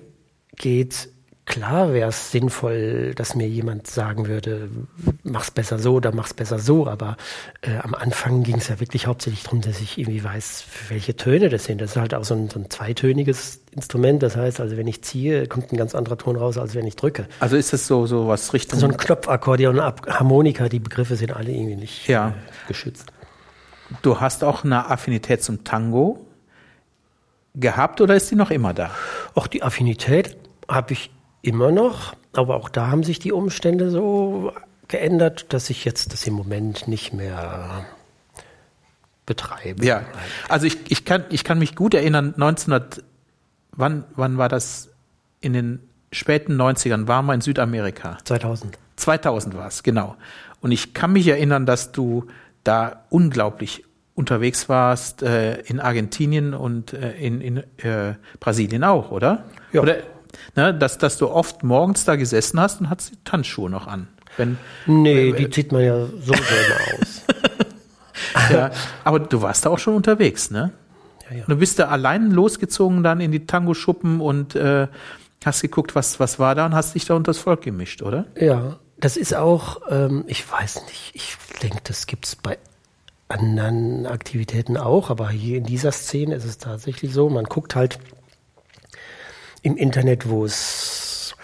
geht, 0.56 1.10
klar 1.46 1.94
wäre 1.94 2.10
es 2.10 2.32
sinnvoll, 2.32 3.14
dass 3.16 3.36
mir 3.36 3.48
jemand 3.48 3.88
sagen 3.88 4.28
würde, 4.28 4.70
mach's 5.24 5.52
besser 5.52 5.78
so 5.80 5.96
oder 5.96 6.14
mach's 6.14 6.34
besser 6.34 6.60
so. 6.60 6.88
Aber 6.88 7.18
äh, 7.62 7.78
am 7.78 7.94
Anfang 7.94 8.44
ging 8.44 8.56
es 8.58 8.68
ja 8.68 8.80
wirklich 8.80 9.08
hauptsächlich 9.08 9.44
darum, 9.44 9.62
dass 9.62 9.80
ich 9.80 9.98
irgendwie 9.98 10.24
weiß, 10.24 10.66
welche 10.90 11.16
Töne 11.16 11.50
das 11.50 11.66
sind. 11.66 11.82
Das 11.82 11.92
ist 11.92 11.98
halt 11.98 12.14
auch 12.14 12.24
so 12.24 12.34
ein, 12.34 12.50
so 12.50 12.60
ein 12.60 12.70
zweitöniges 12.70 13.62
Instrument. 13.72 14.24
Das 14.24 14.36
heißt, 14.36 14.60
also 14.60 14.76
wenn 14.78 14.88
ich 14.88 15.04
ziehe, 15.04 15.48
kommt 15.48 15.72
ein 15.72 15.78
ganz 15.78 15.94
anderer 15.94 16.18
Ton 16.18 16.36
raus, 16.36 16.58
als 16.58 16.74
wenn 16.76 16.88
ich 16.88 16.96
drücke. 16.96 17.28
Also 17.40 17.58
ist 17.58 17.74
das 17.74 17.86
so, 17.88 18.08
so 18.08 18.28
was 18.28 18.54
Richtung... 18.54 18.80
So 18.80 18.88
ein 18.88 18.98
Knopfakkordeon, 18.98 19.80
Harmonika, 19.80 20.68
die 20.70 20.80
Begriffe 20.80 21.16
sind 21.16 21.36
alle 21.36 21.52
irgendwie 21.52 21.76
nicht 21.76 22.08
Ja. 22.08 22.30
äh, 22.30 22.68
geschützt. 22.68 23.12
Du 24.02 24.20
hast 24.20 24.44
auch 24.44 24.64
eine 24.64 24.90
Affinität 24.90 25.44
zum 25.44 25.64
Tango 25.64 26.26
gehabt 27.54 28.02
oder 28.02 28.16
ist 28.16 28.32
die 28.32 28.36
noch 28.36 28.50
immer 28.52 28.74
da? 28.74 28.90
Auch 29.36 29.48
die 29.48 29.62
Affinität 29.64 30.36
habe 30.68 30.94
ich 30.94 31.12
immer 31.46 31.72
noch, 31.72 32.16
aber 32.34 32.56
auch 32.56 32.70
da 32.70 32.88
haben 32.88 33.04
sich 33.04 33.20
die 33.20 33.32
Umstände 33.32 33.90
so 33.90 34.52
geändert, 34.88 35.54
dass 35.54 35.70
ich 35.70 35.86
jetzt 35.86 36.14
das 36.14 36.26
im 36.28 36.34
Moment 36.34 36.88
nicht 36.88 37.14
mehr 37.14 37.86
betreibe. 39.26 39.86
Ja, 39.86 40.04
also 40.50 40.68
ich, 40.68 40.92
ich, 40.92 41.06
kann, 41.06 41.26
ich 41.30 41.44
kann 41.44 41.60
mich 41.60 41.76
gut 41.76 41.94
erinnern, 41.94 42.34
1900, 42.34 43.04
wann, 43.72 44.04
wann 44.16 44.38
war 44.38 44.50
das? 44.50 44.90
In 45.42 45.54
den 45.54 45.80
späten 46.12 46.60
90ern 46.60 47.08
waren 47.08 47.26
wir 47.26 47.34
in 47.34 47.42
Südamerika. 47.42 48.18
2000. 48.24 48.78
2000 48.96 49.56
war 49.56 49.68
es, 49.68 49.84
genau. 49.84 50.16
Und 50.62 50.72
ich 50.72 50.94
kann 50.94 51.14
mich 51.14 51.28
erinnern, 51.28 51.66
dass 51.66 51.92
du 51.92 52.26
da 52.64 53.04
unglaublich 53.10 53.84
unterwegs 54.16 54.70
warst 54.70 55.22
äh, 55.22 55.60
in 55.62 55.80
Argentinien 55.80 56.54
und 56.54 56.94
äh, 56.94 57.12
in, 57.18 57.42
in 57.42 57.58
äh, 57.78 58.16
Brasilien 58.40 58.84
auch, 58.84 59.12
oder? 59.12 59.44
Ja. 59.74 59.82
Oder 59.82 59.98
ne, 60.56 60.74
dass, 60.74 60.98
dass 60.98 61.18
du 61.18 61.30
oft 61.30 61.64
morgens 61.64 62.06
da 62.06 62.16
gesessen 62.16 62.60
hast 62.60 62.82
und 62.82 62.90
hattest 62.90 63.12
die 63.12 63.24
Tanzschuhe 63.24 63.70
noch 63.70 63.88
an. 63.88 64.08
Wenn, 64.38 64.58
Nee, 64.86 65.32
die 65.32 65.50
zieht 65.50 65.72
man 65.72 65.82
ja 65.82 66.06
sowieso 66.06 66.34
immer 66.34 67.00
aus. 67.00 67.22
ja, 68.52 68.72
aber 69.04 69.20
du 69.20 69.42
warst 69.42 69.66
da 69.66 69.70
auch 69.70 69.80
schon 69.80 69.96
unterwegs, 69.96 70.52
ne? 70.52 70.72
Ja, 71.30 71.38
ja. 71.38 71.44
Du 71.48 71.56
bist 71.56 71.80
da 71.80 71.88
allein 71.88 72.32
losgezogen 72.32 73.04
dann 73.04 73.22
in 73.22 73.32
die 73.32 73.46
Tango-Schuppen 73.46 74.20
und 74.20 74.56
äh, 74.56 74.88
hast 75.46 75.62
geguckt, 75.62 75.96
was, 75.96 76.20
was 76.20 76.40
war 76.40 76.56
da 76.56 76.66
und 76.66 76.76
hast 76.76 76.96
dich 76.96 77.06
da 77.06 77.14
unter 77.16 77.30
das 77.30 77.38
Volk 77.38 77.62
gemischt, 77.62 78.02
oder? 78.02 78.26
Ja, 78.40 78.78
das 78.98 79.18
ist 79.18 79.36
auch, 79.36 79.82
ähm, 79.90 80.24
ich 80.28 80.50
weiß 80.50 80.86
nicht, 80.88 81.12
ich 81.14 81.38
denke, 81.62 81.80
das 81.84 82.08
gibt 82.08 82.26
es 82.26 82.36
bei 82.36 82.58
anderen 83.28 84.06
Aktivitäten 84.06 84.78
auch, 84.78 85.10
aber 85.10 85.30
hier 85.30 85.58
in 85.58 85.64
dieser 85.64 85.92
Szene 85.92 86.36
ist 86.36 86.46
es 86.46 86.58
tatsächlich 86.58 87.14
so, 87.14 87.30
man 87.30 87.46
guckt 87.46 87.76
halt 87.76 88.00
im 89.66 89.78
Internet, 89.78 90.30
wo 90.30 90.46
es, 90.46 91.36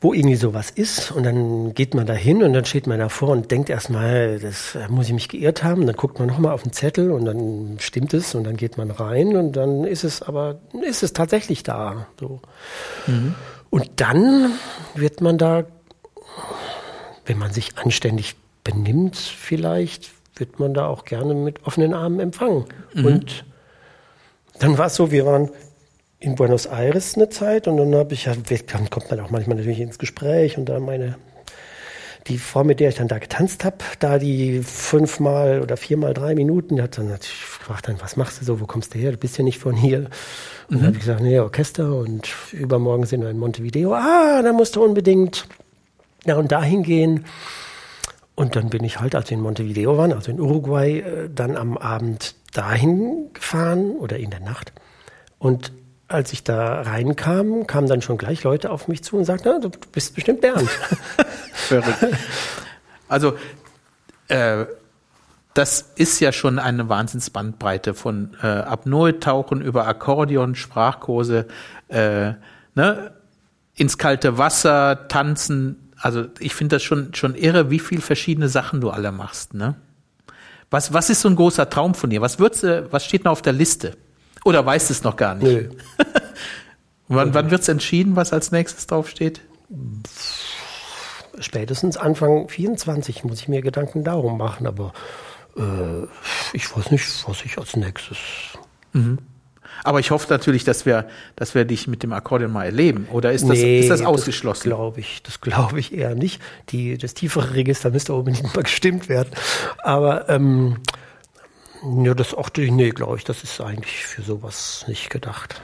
wo 0.00 0.12
irgendwie 0.12 0.36
sowas 0.36 0.70
ist 0.70 1.10
und 1.10 1.24
dann 1.24 1.74
geht 1.74 1.94
man 1.94 2.06
da 2.06 2.12
hin 2.12 2.42
und 2.42 2.52
dann 2.52 2.64
steht 2.64 2.86
man 2.86 2.98
davor 2.98 3.30
und 3.30 3.50
denkt 3.50 3.70
erstmal, 3.70 4.38
das 4.38 4.74
äh, 4.74 4.88
muss 4.88 5.06
ich 5.06 5.14
mich 5.14 5.28
geirrt 5.28 5.64
haben, 5.64 5.86
dann 5.86 5.96
guckt 5.96 6.18
man 6.18 6.28
nochmal 6.28 6.52
auf 6.52 6.62
den 6.62 6.72
Zettel 6.72 7.10
und 7.10 7.24
dann 7.24 7.78
stimmt 7.80 8.14
es 8.14 8.34
und 8.34 8.44
dann 8.44 8.56
geht 8.56 8.76
man 8.76 8.90
rein 8.90 9.36
und 9.36 9.52
dann 9.52 9.84
ist 9.84 10.04
es 10.04 10.22
aber, 10.22 10.60
ist 10.82 11.02
es 11.02 11.12
tatsächlich 11.12 11.62
da, 11.62 12.06
so. 12.20 12.40
Und 13.70 13.90
dann 13.96 14.52
wird 14.94 15.20
man 15.20 15.38
da 15.38 15.64
wenn 17.26 17.38
man 17.38 17.52
sich 17.52 17.76
anständig 17.76 18.36
benimmt, 18.64 19.16
vielleicht 19.16 20.10
wird 20.36 20.58
man 20.58 20.74
da 20.74 20.86
auch 20.86 21.04
gerne 21.04 21.34
mit 21.34 21.66
offenen 21.66 21.92
Armen 21.92 22.20
empfangen. 22.20 22.64
Und 23.04 23.44
dann 24.58 24.78
war 24.78 24.86
es 24.86 24.94
so, 24.94 25.10
wir 25.10 25.26
waren 25.26 25.50
in 26.26 26.34
Buenos 26.34 26.66
Aires 26.66 27.14
eine 27.14 27.28
Zeit 27.28 27.68
und 27.68 27.76
dann 27.76 27.94
habe 27.94 28.12
ich 28.12 28.24
ja, 28.24 28.34
dann 28.34 28.90
kommt 28.90 29.10
man 29.10 29.20
auch 29.20 29.30
manchmal 29.30 29.56
natürlich 29.56 29.78
ins 29.78 29.98
Gespräch 29.98 30.58
und 30.58 30.68
da 30.68 30.80
meine 30.80 31.16
die 32.26 32.38
Frau, 32.38 32.64
mit 32.64 32.80
der 32.80 32.88
ich 32.88 32.96
dann 32.96 33.06
da 33.06 33.18
getanzt 33.18 33.64
habe, 33.64 33.76
da 34.00 34.18
die 34.18 34.60
fünfmal 34.64 35.62
oder 35.62 35.76
viermal 35.76 36.12
drei 36.12 36.34
Minuten, 36.34 36.74
die 36.74 36.82
hat 36.82 36.98
dann 36.98 37.06
natürlich 37.06 37.40
gefragt, 37.40 37.86
dann, 37.86 38.00
was 38.00 38.16
machst 38.16 38.40
du 38.40 38.44
so, 38.44 38.60
wo 38.60 38.66
kommst 38.66 38.92
du 38.92 38.98
her, 38.98 39.12
du 39.12 39.16
bist 39.16 39.38
ja 39.38 39.44
nicht 39.44 39.60
von 39.60 39.76
hier. 39.76 40.10
Und 40.68 40.78
dann 40.78 40.86
habe 40.86 40.94
ich 40.94 41.02
gesagt, 41.02 41.20
nee, 41.20 41.38
Orchester 41.38 41.94
und 41.94 42.28
übermorgen 42.50 43.06
sind 43.06 43.22
wir 43.22 43.30
in 43.30 43.38
Montevideo. 43.38 43.94
Ah, 43.94 44.42
da 44.42 44.52
musst 44.52 44.74
du 44.74 44.82
unbedingt 44.82 45.46
da 46.24 46.36
und 46.36 46.50
dahin 46.50 46.82
gehen. 46.82 47.26
Und 48.34 48.56
dann 48.56 48.70
bin 48.70 48.82
ich 48.82 48.98
halt, 48.98 49.14
als 49.14 49.30
wir 49.30 49.36
in 49.36 49.42
Montevideo 49.44 49.96
waren, 49.96 50.12
also 50.12 50.32
in 50.32 50.40
Uruguay, 50.40 50.98
äh, 50.98 51.30
dann 51.32 51.56
am 51.56 51.78
Abend 51.78 52.34
dahin 52.52 53.32
gefahren 53.32 53.92
oder 53.92 54.16
in 54.16 54.30
der 54.30 54.40
Nacht. 54.40 54.72
Und 55.38 55.70
als 56.08 56.32
ich 56.32 56.44
da 56.44 56.82
reinkam, 56.82 57.66
kamen 57.66 57.88
dann 57.88 58.02
schon 58.02 58.18
gleich 58.18 58.44
Leute 58.44 58.70
auf 58.70 58.88
mich 58.88 59.02
zu 59.02 59.16
und 59.16 59.24
sagten, 59.24 59.48
"Na, 59.48 59.58
du 59.58 59.70
bist 59.92 60.14
bestimmt 60.14 60.40
Bernd. 60.40 60.68
Verrückt. 61.52 62.06
Also, 63.08 63.36
äh, 64.28 64.66
das 65.54 65.92
ist 65.96 66.20
ja 66.20 66.32
schon 66.32 66.58
eine 66.58 66.88
Wahnsinnsbandbreite 66.88 67.94
von 67.94 68.36
äh, 68.42 68.46
Apnoe-Tauchen 68.46 69.62
über 69.62 69.86
Akkordeon, 69.86 70.54
Sprachkurse, 70.54 71.46
äh, 71.88 72.34
ne, 72.74 73.12
ins 73.74 73.96
kalte 73.96 74.36
Wasser, 74.38 75.08
tanzen. 75.08 75.92
Also 75.98 76.26
ich 76.40 76.54
finde 76.54 76.76
das 76.76 76.82
schon, 76.82 77.14
schon 77.14 77.34
irre, 77.34 77.70
wie 77.70 77.78
viel 77.78 78.02
verschiedene 78.02 78.48
Sachen 78.48 78.82
du 78.82 78.90
alle 78.90 79.12
machst. 79.12 79.54
Ne? 79.54 79.76
Was, 80.70 80.92
was 80.92 81.08
ist 81.08 81.22
so 81.22 81.28
ein 81.28 81.36
großer 81.36 81.70
Traum 81.70 81.94
von 81.94 82.10
dir? 82.10 82.20
Was, 82.20 82.38
würdest 82.38 82.64
was 82.90 83.04
steht 83.04 83.24
noch 83.24 83.32
auf 83.32 83.42
der 83.42 83.54
Liste? 83.54 83.96
Oder 84.46 84.64
weißt 84.64 84.90
du 84.90 84.92
es 84.92 85.02
noch 85.02 85.16
gar 85.16 85.34
nicht? 85.34 85.44
Nö. 85.44 85.68
Wann, 87.08 87.34
wann 87.34 87.52
wird 87.52 87.62
es 87.62 87.68
entschieden, 87.68 88.16
was 88.16 88.32
als 88.32 88.50
nächstes 88.50 88.88
draufsteht? 88.88 89.40
Spätestens 91.38 91.96
Anfang 91.96 92.48
24 92.48 93.22
muss 93.22 93.40
ich 93.40 93.46
mir 93.46 93.62
Gedanken 93.62 94.02
darum 94.02 94.38
machen, 94.38 94.66
aber 94.66 94.92
äh, 95.56 95.62
ich 96.52 96.76
weiß 96.76 96.90
nicht, 96.90 97.06
was 97.28 97.44
ich 97.44 97.58
als 97.58 97.76
nächstes. 97.76 98.18
Aber 99.84 100.00
ich 100.00 100.10
hoffe 100.10 100.26
natürlich, 100.30 100.64
dass 100.64 100.84
wir, 100.84 101.06
dass 101.36 101.54
wir 101.54 101.64
dich 101.64 101.86
mit 101.86 102.02
dem 102.02 102.12
Akkordeon 102.12 102.50
mal 102.50 102.64
erleben. 102.64 103.06
Oder 103.12 103.32
ist 103.32 103.48
das, 103.48 103.58
ist 103.58 103.90
das 103.90 104.02
ausgeschlossen? 104.02 104.70
Das 104.70 104.76
glaube 104.76 104.98
ich, 104.98 105.22
das 105.22 105.40
glaube 105.40 105.78
ich 105.78 105.94
eher 105.94 106.16
nicht. 106.16 106.42
Die, 106.70 106.98
das 106.98 107.14
tiefere 107.14 107.54
Register 107.54 107.90
müsste 107.90 108.14
unbedingt 108.14 108.52
mal 108.52 108.62
gestimmt 108.62 109.08
werden. 109.08 109.30
Aber 109.78 110.28
ähm, 110.28 110.78
ja, 112.02 112.14
das 112.14 112.34
auch 112.34 112.50
nee, 112.56 112.90
glaube 112.90 113.16
ich, 113.16 113.24
das 113.24 113.42
ist 113.42 113.60
eigentlich 113.60 114.06
für 114.06 114.22
sowas 114.22 114.84
nicht 114.88 115.10
gedacht. 115.10 115.60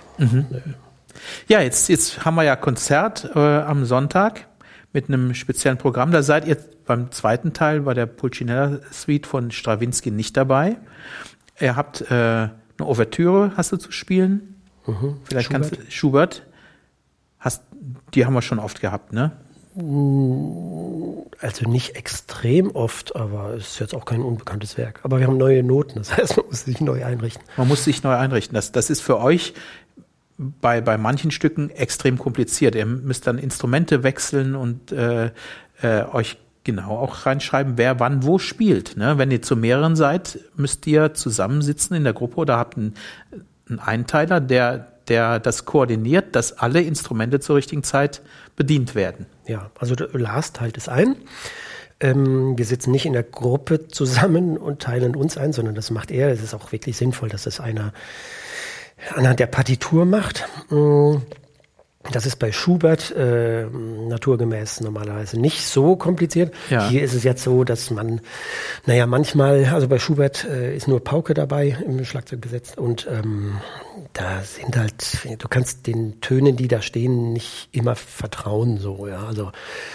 Ja, 1.48 1.60
jetzt, 1.60 1.88
jetzt 1.88 2.24
haben 2.24 2.34
wir 2.34 2.42
ja 2.42 2.56
Konzert 2.56 3.30
äh, 3.34 3.38
am 3.38 3.84
Sonntag 3.84 4.46
mit 4.92 5.08
einem 5.08 5.34
speziellen 5.34 5.78
Programm. 5.78 6.10
Da 6.10 6.22
seid 6.22 6.46
ihr 6.46 6.56
beim 6.86 7.10
zweiten 7.12 7.52
Teil 7.52 7.82
bei 7.82 7.94
der 7.94 8.06
Pulcinella 8.06 8.80
Suite 8.90 9.26
von 9.26 9.50
Stravinsky 9.50 10.10
nicht 10.10 10.36
dabei. 10.36 10.76
Ihr 11.60 11.76
habt 11.76 12.02
äh, 12.02 12.14
eine 12.14 12.50
Ouvertüre, 12.80 13.52
hast 13.56 13.72
du 13.72 13.76
zu 13.76 13.92
spielen? 13.92 14.60
Vielleicht 15.24 15.46
Schubert. 15.46 15.70
kannst 15.70 15.76
du 15.76 15.90
Schubert. 15.90 16.42
Hast, 17.38 17.64
die 18.14 18.26
haben 18.26 18.34
wir 18.34 18.42
schon 18.42 18.58
oft 18.58 18.80
gehabt, 18.80 19.12
ne? 19.12 19.32
Also 19.74 21.68
nicht 21.68 21.96
extrem 21.96 22.70
oft, 22.72 23.16
aber 23.16 23.54
es 23.54 23.68
ist 23.68 23.78
jetzt 23.80 23.94
auch 23.94 24.04
kein 24.04 24.20
unbekanntes 24.20 24.76
Werk. 24.76 25.00
Aber 25.02 25.18
wir 25.18 25.26
haben 25.26 25.38
neue 25.38 25.62
Noten, 25.62 25.98
das 25.98 26.14
heißt, 26.16 26.36
man 26.36 26.46
muss 26.46 26.64
sich 26.64 26.80
neu 26.80 27.04
einrichten. 27.04 27.42
Man 27.56 27.68
muss 27.68 27.84
sich 27.84 28.02
neu 28.02 28.14
einrichten. 28.14 28.54
Das, 28.54 28.72
das 28.72 28.90
ist 28.90 29.00
für 29.00 29.18
euch 29.18 29.54
bei, 30.36 30.80
bei 30.80 30.98
manchen 30.98 31.30
Stücken 31.30 31.70
extrem 31.70 32.18
kompliziert. 32.18 32.74
Ihr 32.74 32.86
müsst 32.86 33.26
dann 33.26 33.38
Instrumente 33.38 34.02
wechseln 34.02 34.54
und 34.54 34.92
äh, 34.92 35.30
äh, 35.80 36.04
euch 36.12 36.38
genau 36.64 36.98
auch 36.98 37.26
reinschreiben, 37.26 37.74
wer 37.76 37.98
wann 37.98 38.24
wo 38.24 38.38
spielt. 38.38 38.96
Ne? 38.96 39.18
Wenn 39.18 39.30
ihr 39.30 39.42
zu 39.42 39.56
mehreren 39.56 39.96
seid, 39.96 40.38
müsst 40.56 40.86
ihr 40.86 41.14
zusammensitzen 41.14 41.96
in 41.96 42.04
der 42.04 42.12
Gruppe 42.12 42.36
oder 42.36 42.56
habt 42.58 42.76
einen, 42.76 42.94
einen 43.68 43.78
Einteiler, 43.78 44.40
der, 44.40 44.91
der 45.12 45.38
das 45.40 45.66
koordiniert, 45.66 46.34
dass 46.34 46.58
alle 46.58 46.80
Instrumente 46.80 47.38
zur 47.38 47.56
richtigen 47.56 47.82
Zeit 47.82 48.22
bedient 48.56 48.94
werden. 48.94 49.26
Ja, 49.46 49.70
also 49.78 49.94
Lars 50.12 50.54
teilt 50.54 50.78
es 50.78 50.88
ein. 50.88 51.16
Ähm, 52.00 52.56
wir 52.56 52.64
sitzen 52.64 52.92
nicht 52.92 53.04
in 53.04 53.12
der 53.12 53.22
Gruppe 53.22 53.88
zusammen 53.88 54.56
und 54.56 54.80
teilen 54.80 55.14
uns 55.14 55.36
ein, 55.36 55.52
sondern 55.52 55.74
das 55.74 55.90
macht 55.90 56.10
er. 56.10 56.30
Es 56.30 56.42
ist 56.42 56.54
auch 56.54 56.72
wirklich 56.72 56.96
sinnvoll, 56.96 57.28
dass 57.28 57.42
das 57.44 57.60
einer 57.60 57.92
anhand 59.14 59.38
der 59.38 59.48
Partitur 59.48 60.06
macht. 60.06 60.46
Mm, 60.70 61.16
Das 62.10 62.26
ist 62.26 62.36
bei 62.36 62.50
Schubert 62.50 63.12
äh, 63.12 63.64
naturgemäß 63.64 64.80
normalerweise 64.80 65.38
nicht 65.38 65.64
so 65.64 65.94
kompliziert. 65.94 66.52
Ja. 66.68 66.88
Hier 66.88 67.02
ist 67.02 67.14
es 67.14 67.22
jetzt 67.22 67.44
so, 67.44 67.62
dass 67.62 67.90
man, 67.90 68.20
naja, 68.86 69.06
manchmal, 69.06 69.66
also 69.66 69.86
bei 69.86 70.00
Schubert 70.00 70.44
äh, 70.44 70.74
ist 70.74 70.88
nur 70.88 71.02
Pauke 71.02 71.32
dabei 71.32 71.76
im 71.86 72.04
Schlagzeug 72.04 72.42
gesetzt 72.42 72.76
und 72.76 73.06
ähm, 73.08 73.60
da 74.14 74.42
sind 74.42 74.76
halt, 74.76 75.18
du 75.38 75.48
kannst 75.48 75.86
den 75.86 76.20
Tönen, 76.20 76.56
die 76.56 76.66
da 76.66 76.82
stehen, 76.82 77.32
nicht 77.32 77.68
immer 77.70 77.94
vertrauen, 77.94 78.78
so, 78.78 79.06
ja. 79.06 79.24
Also 79.24 79.52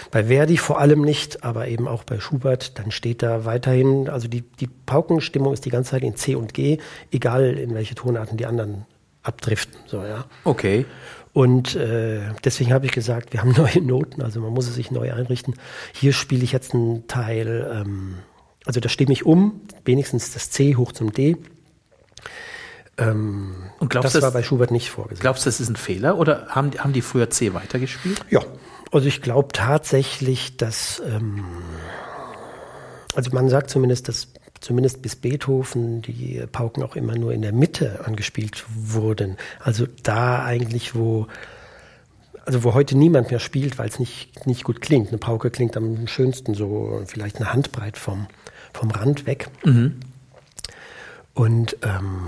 bei 0.10 0.26
Verdi 0.26 0.58
vor 0.58 0.80
allem 0.80 1.02
nicht, 1.02 1.44
aber 1.44 1.68
eben 1.68 1.90
auch 1.90 2.06
bei 2.06 2.20
Schubert, 2.20 2.80
dann 2.80 2.92
steht 2.92 3.22
da 3.22 3.44
weiterhin, 3.44 4.10
also 4.10 4.30
die, 4.30 4.42
die 4.42 4.68
Paukenstimmung 4.68 5.54
ist 5.54 5.66
die 5.66 5.72
ganze 5.72 5.92
Zeit 5.92 6.04
in 6.04 6.16
C 6.16 6.36
und 6.36 6.54
G, 6.54 6.78
egal 7.12 7.58
in 7.58 7.74
welche 7.74 7.96
Tonarten 7.96 8.38
die 8.38 8.46
anderen 8.46 8.86
abdriften, 9.28 9.80
so, 9.88 10.04
ja. 10.04 10.26
Okay. 10.44 10.86
Und 11.34 11.76
äh, 11.76 12.22
deswegen 12.44 12.74
habe 12.74 12.88
ich 12.88 12.92
gesagt, 12.92 13.34
wir 13.34 13.42
haben 13.42 13.52
neue 13.58 13.82
Noten, 13.82 14.22
also 14.22 14.40
man 14.40 14.54
muss 14.54 14.68
es 14.68 14.76
sich 14.76 14.90
neu 14.90 15.14
einrichten. 15.14 15.54
Hier 15.94 16.14
spiele 16.14 16.44
ich 16.44 16.52
jetzt 16.52 16.74
einen 16.74 17.08
Teil, 17.08 17.70
ähm, 17.72 18.16
also 18.66 18.80
da 18.80 18.90
stimme 18.90 19.14
ich 19.14 19.26
um, 19.26 19.62
wenigstens 19.86 20.34
das 20.34 20.50
C 20.50 20.76
hoch 20.76 20.92
zum 20.92 21.12
D. 21.12 21.38
Ähm, 22.98 23.54
Und 23.80 23.90
glaubst, 23.90 24.16
das 24.16 24.24
war 24.24 24.32
bei 24.32 24.42
Schubert 24.42 24.72
nicht 24.72 24.90
vorgesehen. 24.90 25.22
Glaubst 25.22 25.46
du, 25.46 25.50
das 25.50 25.60
ist 25.60 25.70
ein 25.70 25.76
Fehler 25.76 26.18
oder 26.18 26.48
haben, 26.48 26.72
haben 26.80 26.94
die 26.94 27.04
früher 27.04 27.30
C 27.30 27.54
weitergespielt? 27.54 28.20
Ja, 28.30 28.42
also 28.92 29.08
ich 29.08 29.22
glaube 29.22 29.50
tatsächlich, 29.54 30.58
dass, 30.58 31.02
ähm, 31.06 31.46
also 33.14 33.30
man 33.32 33.50
sagt 33.50 33.70
zumindest, 33.70 34.08
dass 34.08 34.30
zumindest 34.60 35.02
bis 35.02 35.16
Beethoven 35.16 36.02
die 36.02 36.44
Pauken 36.52 36.84
auch 36.84 36.96
immer 36.96 37.16
nur 37.16 37.34
in 37.34 37.42
der 37.42 37.54
Mitte 37.54 38.06
angespielt 38.06 38.66
wurden. 38.70 39.38
Also 39.60 39.88
da 40.04 40.44
eigentlich, 40.44 40.96
wo 40.96 41.28
also 42.48 42.64
wo 42.64 42.74
heute 42.74 42.98
niemand 42.98 43.30
mehr 43.30 43.42
spielt, 43.42 43.78
weil 43.78 43.90
es 43.90 44.00
nicht, 44.00 44.48
nicht 44.48 44.64
gut 44.64 44.80
klingt. 44.80 45.10
Eine 45.10 45.18
Pauke 45.18 45.52
klingt 45.52 45.76
am 45.76 46.08
schönsten 46.08 46.54
so 46.54 47.04
vielleicht 47.06 47.38
eine 47.38 47.52
Handbreit 47.52 47.98
vom, 47.98 48.28
vom 48.74 48.90
Rand 48.90 49.26
weg. 49.26 49.50
Mhm. 49.66 50.00
Und 51.34 51.76
ähm, 51.84 52.28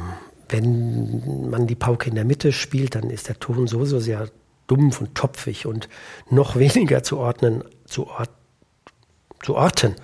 wenn 0.49 1.49
man 1.49 1.67
die 1.67 1.75
Pauke 1.75 2.09
in 2.09 2.15
der 2.15 2.25
Mitte 2.25 2.51
spielt, 2.51 2.95
dann 2.95 3.09
ist 3.09 3.29
der 3.29 3.39
Ton 3.39 3.67
sowieso 3.67 3.99
sehr 3.99 4.29
dumpf 4.67 4.99
und 4.99 5.15
topfig 5.15 5.65
und 5.65 5.87
noch 6.29 6.55
weniger 6.59 7.01
zu 7.01 7.17
ordnen, 7.17 7.63
zu, 7.85 8.07
ort, 8.07 8.29
zu 9.43 9.55
orten 9.55 9.95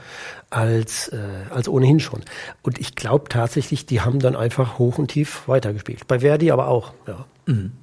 als, 0.49 1.09
äh, 1.09 1.17
als 1.49 1.67
ohnehin 1.67 1.99
schon. 1.99 2.23
Und 2.61 2.79
ich 2.79 2.95
glaube 2.95 3.29
tatsächlich, 3.29 3.85
die 3.85 4.01
haben 4.01 4.19
dann 4.19 4.35
einfach 4.35 4.79
hoch 4.79 4.97
und 4.97 5.09
tief 5.09 5.47
weitergespielt. 5.47 6.07
Bei 6.07 6.19
Verdi 6.19 6.51
aber 6.51 6.67
auch, 6.67 6.93
ja. 7.07 7.25
Mhm. 7.45 7.73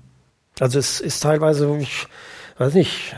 Also 0.61 0.79
es 0.79 1.01
ist 1.01 1.21
teilweise, 1.21 1.77
ich 1.79 2.07
weiß 2.59 2.75
nicht, 2.75 3.17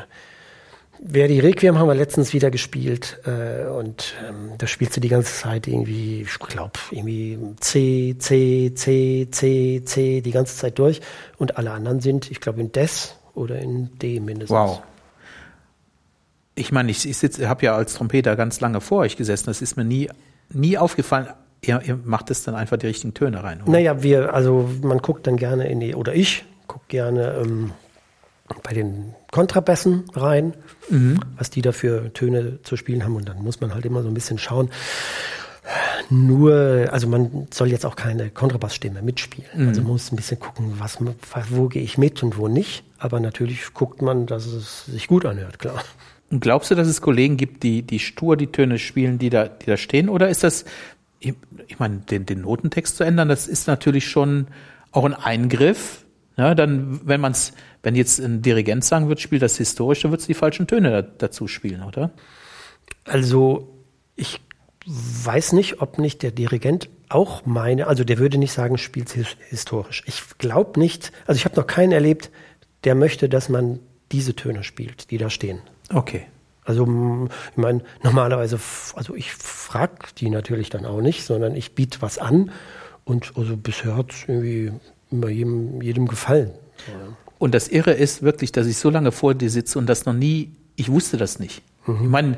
Verdi 1.06 1.40
Requiem 1.40 1.78
haben 1.78 1.88
wir 1.88 1.94
letztens 1.94 2.32
wieder 2.32 2.50
gespielt 2.50 3.20
äh, 3.26 3.66
und 3.66 4.14
ähm, 4.26 4.52
da 4.56 4.66
spielst 4.66 4.96
du 4.96 5.00
die 5.00 5.08
ganze 5.08 5.34
Zeit 5.34 5.66
irgendwie, 5.66 6.22
ich 6.22 6.38
glaube, 6.38 6.78
irgendwie 6.90 7.38
C, 7.60 8.16
C, 8.18 8.72
C, 8.74 9.28
C, 9.30 9.82
C 9.84 10.20
die 10.22 10.30
ganze 10.30 10.56
Zeit 10.56 10.78
durch 10.78 11.00
und 11.36 11.58
alle 11.58 11.72
anderen 11.72 12.00
sind, 12.00 12.30
ich 12.30 12.40
glaube, 12.40 12.60
in 12.60 12.72
Des 12.72 13.16
oder 13.34 13.58
in 13.58 13.98
D 13.98 14.20
mindestens. 14.20 14.56
Wow 14.56 14.82
ich 16.54 16.72
meine, 16.72 16.90
ich, 16.90 17.08
ich 17.08 17.46
habe 17.46 17.64
ja 17.64 17.74
als 17.74 17.94
Trompeter 17.94 18.36
ganz 18.36 18.60
lange 18.60 18.80
vor 18.80 19.00
euch 19.00 19.16
gesessen. 19.16 19.46
Das 19.46 19.62
ist 19.62 19.76
mir 19.76 19.84
nie, 19.84 20.08
nie 20.50 20.78
aufgefallen. 20.78 21.28
Ihr, 21.62 21.80
ihr 21.84 21.98
macht 22.04 22.30
es 22.30 22.44
dann 22.44 22.54
einfach 22.54 22.76
die 22.76 22.86
richtigen 22.86 23.14
Töne 23.14 23.42
rein. 23.42 23.62
Oder? 23.62 23.72
Naja, 23.72 24.02
wir, 24.02 24.34
also 24.34 24.70
man 24.82 24.98
guckt 24.98 25.26
dann 25.26 25.36
gerne 25.36 25.68
in 25.68 25.80
die, 25.80 25.94
oder 25.94 26.14
ich 26.14 26.44
gucke 26.66 26.84
gerne 26.88 27.34
ähm, 27.42 27.72
bei 28.62 28.72
den 28.72 29.14
Kontrabässen 29.30 30.04
rein, 30.12 30.54
mhm. 30.90 31.18
was 31.36 31.50
die 31.50 31.62
da 31.62 31.72
für 31.72 32.12
Töne 32.12 32.62
zu 32.62 32.76
spielen 32.76 33.02
haben. 33.02 33.16
Und 33.16 33.28
dann 33.28 33.42
muss 33.42 33.60
man 33.60 33.74
halt 33.74 33.84
immer 33.84 34.02
so 34.02 34.08
ein 34.08 34.14
bisschen 34.14 34.38
schauen. 34.38 34.70
Nur, 36.10 36.88
also 36.90 37.08
man 37.08 37.48
soll 37.52 37.68
jetzt 37.68 37.86
auch 37.86 37.96
keine 37.96 38.28
Kontrabassstimme 38.30 39.00
mitspielen. 39.00 39.48
Mhm. 39.56 39.68
Also 39.68 39.80
man 39.80 39.92
muss 39.92 40.12
ein 40.12 40.16
bisschen 40.16 40.38
gucken, 40.38 40.74
was, 40.78 40.98
wo 41.48 41.68
gehe 41.68 41.82
ich 41.82 41.96
mit 41.96 42.22
und 42.22 42.36
wo 42.36 42.48
nicht. 42.48 42.84
Aber 42.98 43.18
natürlich 43.18 43.72
guckt 43.72 44.02
man, 44.02 44.26
dass 44.26 44.46
es 44.46 44.84
sich 44.84 45.08
gut 45.08 45.24
anhört, 45.24 45.58
klar. 45.58 45.82
Und 46.30 46.40
glaubst 46.40 46.70
du, 46.70 46.74
dass 46.74 46.88
es 46.88 47.00
Kollegen 47.00 47.36
gibt, 47.36 47.62
die, 47.62 47.82
die 47.82 47.98
stur 47.98 48.36
die 48.36 48.48
Töne 48.48 48.78
spielen, 48.78 49.18
die 49.18 49.30
da, 49.30 49.46
die 49.46 49.66
da 49.66 49.76
stehen? 49.76 50.08
Oder 50.08 50.28
ist 50.28 50.42
das, 50.42 50.64
ich, 51.20 51.34
meine, 51.78 51.98
den, 51.98 52.26
den 52.26 52.40
Notentext 52.40 52.96
zu 52.96 53.04
ändern, 53.04 53.28
das 53.28 53.46
ist 53.46 53.66
natürlich 53.66 54.08
schon 54.08 54.48
auch 54.90 55.04
ein 55.04 55.14
Eingriff. 55.14 56.04
Ja, 56.36 56.54
dann, 56.54 57.00
wenn 57.04 57.20
man 57.20 57.32
es, 57.32 57.52
wenn 57.82 57.94
jetzt 57.94 58.18
ein 58.18 58.42
Dirigent 58.42 58.84
sagen 58.84 59.08
wird, 59.08 59.20
spielt 59.20 59.42
das 59.42 59.56
historisch, 59.56 60.02
dann 60.02 60.10
wird 60.10 60.20
es 60.20 60.26
die 60.26 60.34
falschen 60.34 60.66
Töne 60.66 60.90
da, 60.90 61.02
dazu 61.02 61.46
spielen, 61.46 61.82
oder? 61.82 62.10
Also, 63.04 63.78
ich 64.16 64.40
weiß 64.86 65.52
nicht, 65.52 65.80
ob 65.80 65.98
nicht 65.98 66.22
der 66.22 66.32
Dirigent 66.32 66.88
auch 67.08 67.46
meine, 67.46 67.86
also 67.86 68.02
der 68.04 68.18
würde 68.18 68.38
nicht 68.38 68.52
sagen, 68.52 68.78
spielt 68.78 69.10
historisch. 69.48 70.02
Ich 70.06 70.22
glaube 70.38 70.80
nicht, 70.80 71.12
also 71.26 71.38
ich 71.38 71.44
habe 71.44 71.56
noch 71.56 71.66
keinen 71.66 71.92
erlebt, 71.92 72.30
der 72.82 72.94
möchte, 72.94 73.28
dass 73.28 73.48
man 73.48 73.78
diese 74.12 74.34
Töne 74.34 74.64
spielt, 74.64 75.10
die 75.10 75.18
da 75.18 75.30
stehen. 75.30 75.60
Okay. 75.92 76.26
Also 76.64 77.28
ich 77.50 77.56
meine, 77.56 77.82
normalerweise, 78.02 78.58
also 78.94 79.14
ich 79.14 79.32
frage 79.32 80.06
die 80.16 80.30
natürlich 80.30 80.70
dann 80.70 80.86
auch 80.86 81.02
nicht, 81.02 81.24
sondern 81.24 81.54
ich 81.56 81.74
biete 81.74 82.00
was 82.00 82.18
an 82.18 82.50
und 83.04 83.32
also 83.36 83.56
bisher 83.56 83.96
hat 83.96 84.12
es 84.12 84.24
irgendwie 84.26 84.72
immer 85.10 85.28
jedem, 85.28 85.82
jedem 85.82 86.08
gefallen. 86.08 86.52
Und 87.38 87.54
das 87.54 87.68
Irre 87.68 87.92
ist 87.92 88.22
wirklich, 88.22 88.52
dass 88.52 88.66
ich 88.66 88.78
so 88.78 88.88
lange 88.88 89.12
vor 89.12 89.34
dir 89.34 89.50
sitze 89.50 89.78
und 89.78 89.86
das 89.86 90.06
noch 90.06 90.14
nie, 90.14 90.52
ich 90.76 90.90
wusste 90.90 91.18
das 91.18 91.38
nicht. 91.38 91.62
Mhm. 91.86 91.94
Ich 92.02 92.08
meine, 92.08 92.36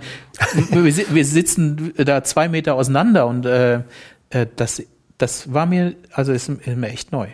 wir, 0.70 1.24
sitzen 1.24 1.94
da 1.96 2.24
zwei 2.24 2.48
Meter 2.48 2.74
auseinander 2.74 3.28
und 3.28 3.46
äh, 3.46 3.82
äh, 4.30 4.46
das, 4.56 4.82
das 5.18 5.52
war 5.52 5.66
mir, 5.66 5.94
also 6.12 6.32
ist, 6.32 6.48
ist 6.48 6.76
mir 6.76 6.88
echt 6.88 7.12
neu. 7.12 7.28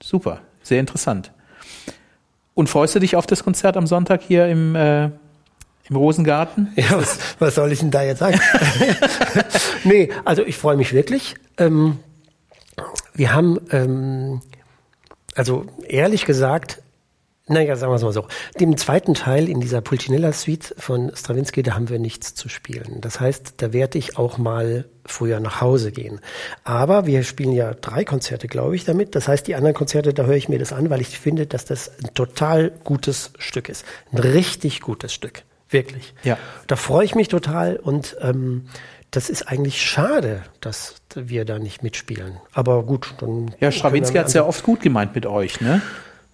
Super, 0.00 0.42
sehr 0.62 0.78
interessant. 0.78 1.32
Und 2.54 2.68
freust 2.68 2.94
du 2.94 3.00
dich 3.00 3.16
auf 3.16 3.26
das 3.26 3.42
Konzert 3.42 3.76
am 3.76 3.86
Sonntag 3.86 4.22
hier 4.22 4.46
im 4.46 4.76
äh, 4.76 5.10
im 5.90 5.96
Rosengarten? 5.96 6.72
Ja, 6.76 6.92
was, 6.92 7.18
was 7.38 7.54
soll 7.54 7.72
ich 7.72 7.80
denn 7.80 7.90
da 7.90 8.02
jetzt 8.02 8.20
sagen? 8.20 8.40
nee, 9.84 10.10
also 10.24 10.42
ich 10.44 10.56
freue 10.56 10.76
mich 10.76 10.92
wirklich. 10.92 11.34
Ähm, 11.58 11.98
wir 13.12 13.34
haben, 13.34 13.58
ähm, 13.72 14.40
also 15.34 15.66
ehrlich 15.86 16.24
gesagt, 16.24 16.82
naja, 17.48 17.74
sagen 17.74 17.90
wir 17.90 17.96
es 17.96 18.02
mal 18.02 18.12
so. 18.12 18.26
Dem 18.60 18.76
zweiten 18.76 19.14
Teil 19.14 19.48
in 19.48 19.60
dieser 19.60 19.80
Pulcinella-Suite 19.80 20.76
von 20.78 21.10
Stravinsky, 21.16 21.64
da 21.64 21.74
haben 21.74 21.88
wir 21.88 21.98
nichts 21.98 22.36
zu 22.36 22.48
spielen. 22.48 23.00
Das 23.00 23.18
heißt, 23.18 23.54
da 23.56 23.72
werde 23.72 23.98
ich 23.98 24.16
auch 24.16 24.38
mal 24.38 24.84
früher 25.04 25.40
nach 25.40 25.60
Hause 25.60 25.90
gehen. 25.90 26.20
Aber 26.62 27.06
wir 27.06 27.24
spielen 27.24 27.52
ja 27.52 27.74
drei 27.74 28.04
Konzerte, 28.04 28.46
glaube 28.46 28.76
ich, 28.76 28.84
damit. 28.84 29.16
Das 29.16 29.26
heißt, 29.26 29.48
die 29.48 29.56
anderen 29.56 29.74
Konzerte, 29.74 30.14
da 30.14 30.26
höre 30.26 30.36
ich 30.36 30.48
mir 30.48 30.60
das 30.60 30.72
an, 30.72 30.90
weil 30.90 31.00
ich 31.00 31.18
finde, 31.18 31.48
dass 31.48 31.64
das 31.64 31.90
ein 32.04 32.14
total 32.14 32.70
gutes 32.84 33.32
Stück 33.38 33.68
ist. 33.68 33.84
Ein 34.12 34.18
richtig 34.18 34.80
gutes 34.80 35.12
Stück. 35.12 35.42
Wirklich. 35.70 36.14
Ja. 36.24 36.36
Da 36.66 36.76
freue 36.76 37.04
ich 37.04 37.14
mich 37.14 37.28
total 37.28 37.76
und 37.76 38.16
ähm, 38.20 38.66
das 39.10 39.28
ist 39.28 39.48
eigentlich 39.48 39.82
schade, 39.82 40.42
dass 40.60 40.96
wir 41.14 41.44
da 41.44 41.58
nicht 41.58 41.82
mitspielen. 41.82 42.36
Aber 42.52 42.84
gut, 42.84 43.14
dann. 43.18 43.54
Ja, 43.60 43.72
Stravinsky 43.72 44.18
hat 44.18 44.28
es 44.28 44.34
ja 44.34 44.44
oft 44.44 44.62
gut 44.62 44.80
gemeint 44.80 45.14
mit 45.14 45.26
euch, 45.26 45.60
ne? 45.60 45.82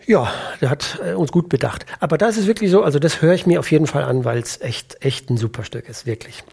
Ja, 0.07 0.33
der 0.61 0.71
hat 0.71 1.01
äh, 1.05 1.15
uns 1.15 1.33
gut 1.33 1.49
bedacht. 1.49 1.87
Aber 2.01 2.19
da 2.19 2.29
ist 2.29 2.37
es 2.37 2.47
wirklich 2.47 2.71
so, 2.71 2.83
also 2.83 2.99
das 2.99 3.23
höre 3.23 3.35
ich 3.35 3.47
mir 3.47 3.59
auf 3.59 3.71
jeden 3.71 3.87
Fall 3.87 4.05
an, 4.05 4.25
weil 4.25 4.39
es 4.39 4.61
echt, 4.61 5.05
echt 5.05 5.31
ein 5.31 5.37
super 5.37 5.65
Stück 5.65 5.89
ist, 5.89 6.07
wirklich. 6.07 6.45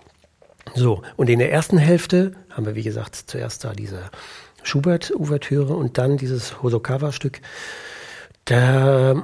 So, 0.76 1.04
und 1.18 1.30
in 1.30 1.40
der 1.40 1.52
ersten 1.52 1.78
Hälfte 1.78 2.34
haben 2.50 2.66
wir, 2.66 2.76
wie 2.76 2.84
gesagt, 2.84 3.16
zuerst 3.16 3.64
da 3.64 3.74
diese 3.74 4.10
Schubert-Ouvertüre 4.64 5.76
und 5.76 5.98
dann 5.98 6.18
dieses 6.18 6.64
Hosokawa-Stück. 6.64 7.42
Da 8.46 9.22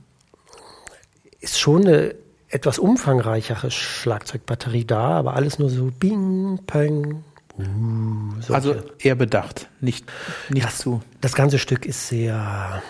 ist 1.40 1.58
schon 1.58 1.86
eine 1.86 2.14
etwas 2.50 2.78
umfangreichere 2.78 3.70
Schlagzeugbatterie 3.70 4.84
da, 4.84 5.10
aber 5.10 5.34
alles 5.34 5.58
nur 5.58 5.70
so 5.70 5.90
bing, 5.98 6.58
peng. 6.66 7.24
Uh, 7.58 8.52
also 8.52 8.74
eher 8.98 9.14
bedacht, 9.14 9.68
nicht, 9.80 10.06
nicht 10.48 10.66
das, 10.66 10.78
zu. 10.78 11.02
Das 11.20 11.34
ganze 11.34 11.58
Stück 11.58 11.86
ist 11.86 12.08
sehr 12.08 12.82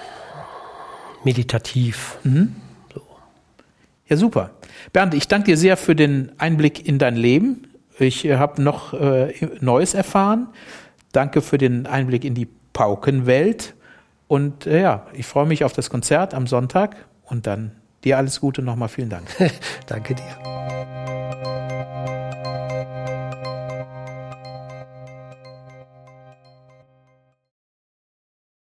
meditativ. 1.24 2.18
Mhm. 2.24 2.56
So. 2.94 3.02
Ja, 4.06 4.16
super. 4.16 4.50
Bernd, 4.92 5.14
ich 5.14 5.28
danke 5.28 5.46
dir 5.46 5.56
sehr 5.56 5.76
für 5.76 5.94
den 5.94 6.32
Einblick 6.38 6.86
in 6.86 6.98
dein 6.98 7.16
Leben. 7.16 7.68
Ich 7.98 8.24
äh, 8.24 8.36
habe 8.36 8.62
noch 8.62 8.94
äh, 8.94 9.34
Neues 9.60 9.94
erfahren. 9.94 10.48
Danke 11.12 11.42
für 11.42 11.58
den 11.58 11.86
Einblick 11.86 12.24
in 12.24 12.34
die 12.34 12.48
Paukenwelt. 12.72 13.74
Und 14.28 14.66
äh, 14.66 14.82
ja, 14.82 15.06
ich 15.12 15.26
freue 15.26 15.46
mich 15.46 15.64
auf 15.64 15.72
das 15.72 15.90
Konzert 15.90 16.32
am 16.32 16.46
Sonntag 16.46 16.96
und 17.24 17.46
dann 17.46 17.72
Dir 18.04 18.16
alles 18.16 18.40
Gute 18.40 18.62
nochmal. 18.62 18.88
Vielen 18.88 19.10
Dank. 19.10 19.28
Danke 19.86 20.14
dir. 20.14 20.49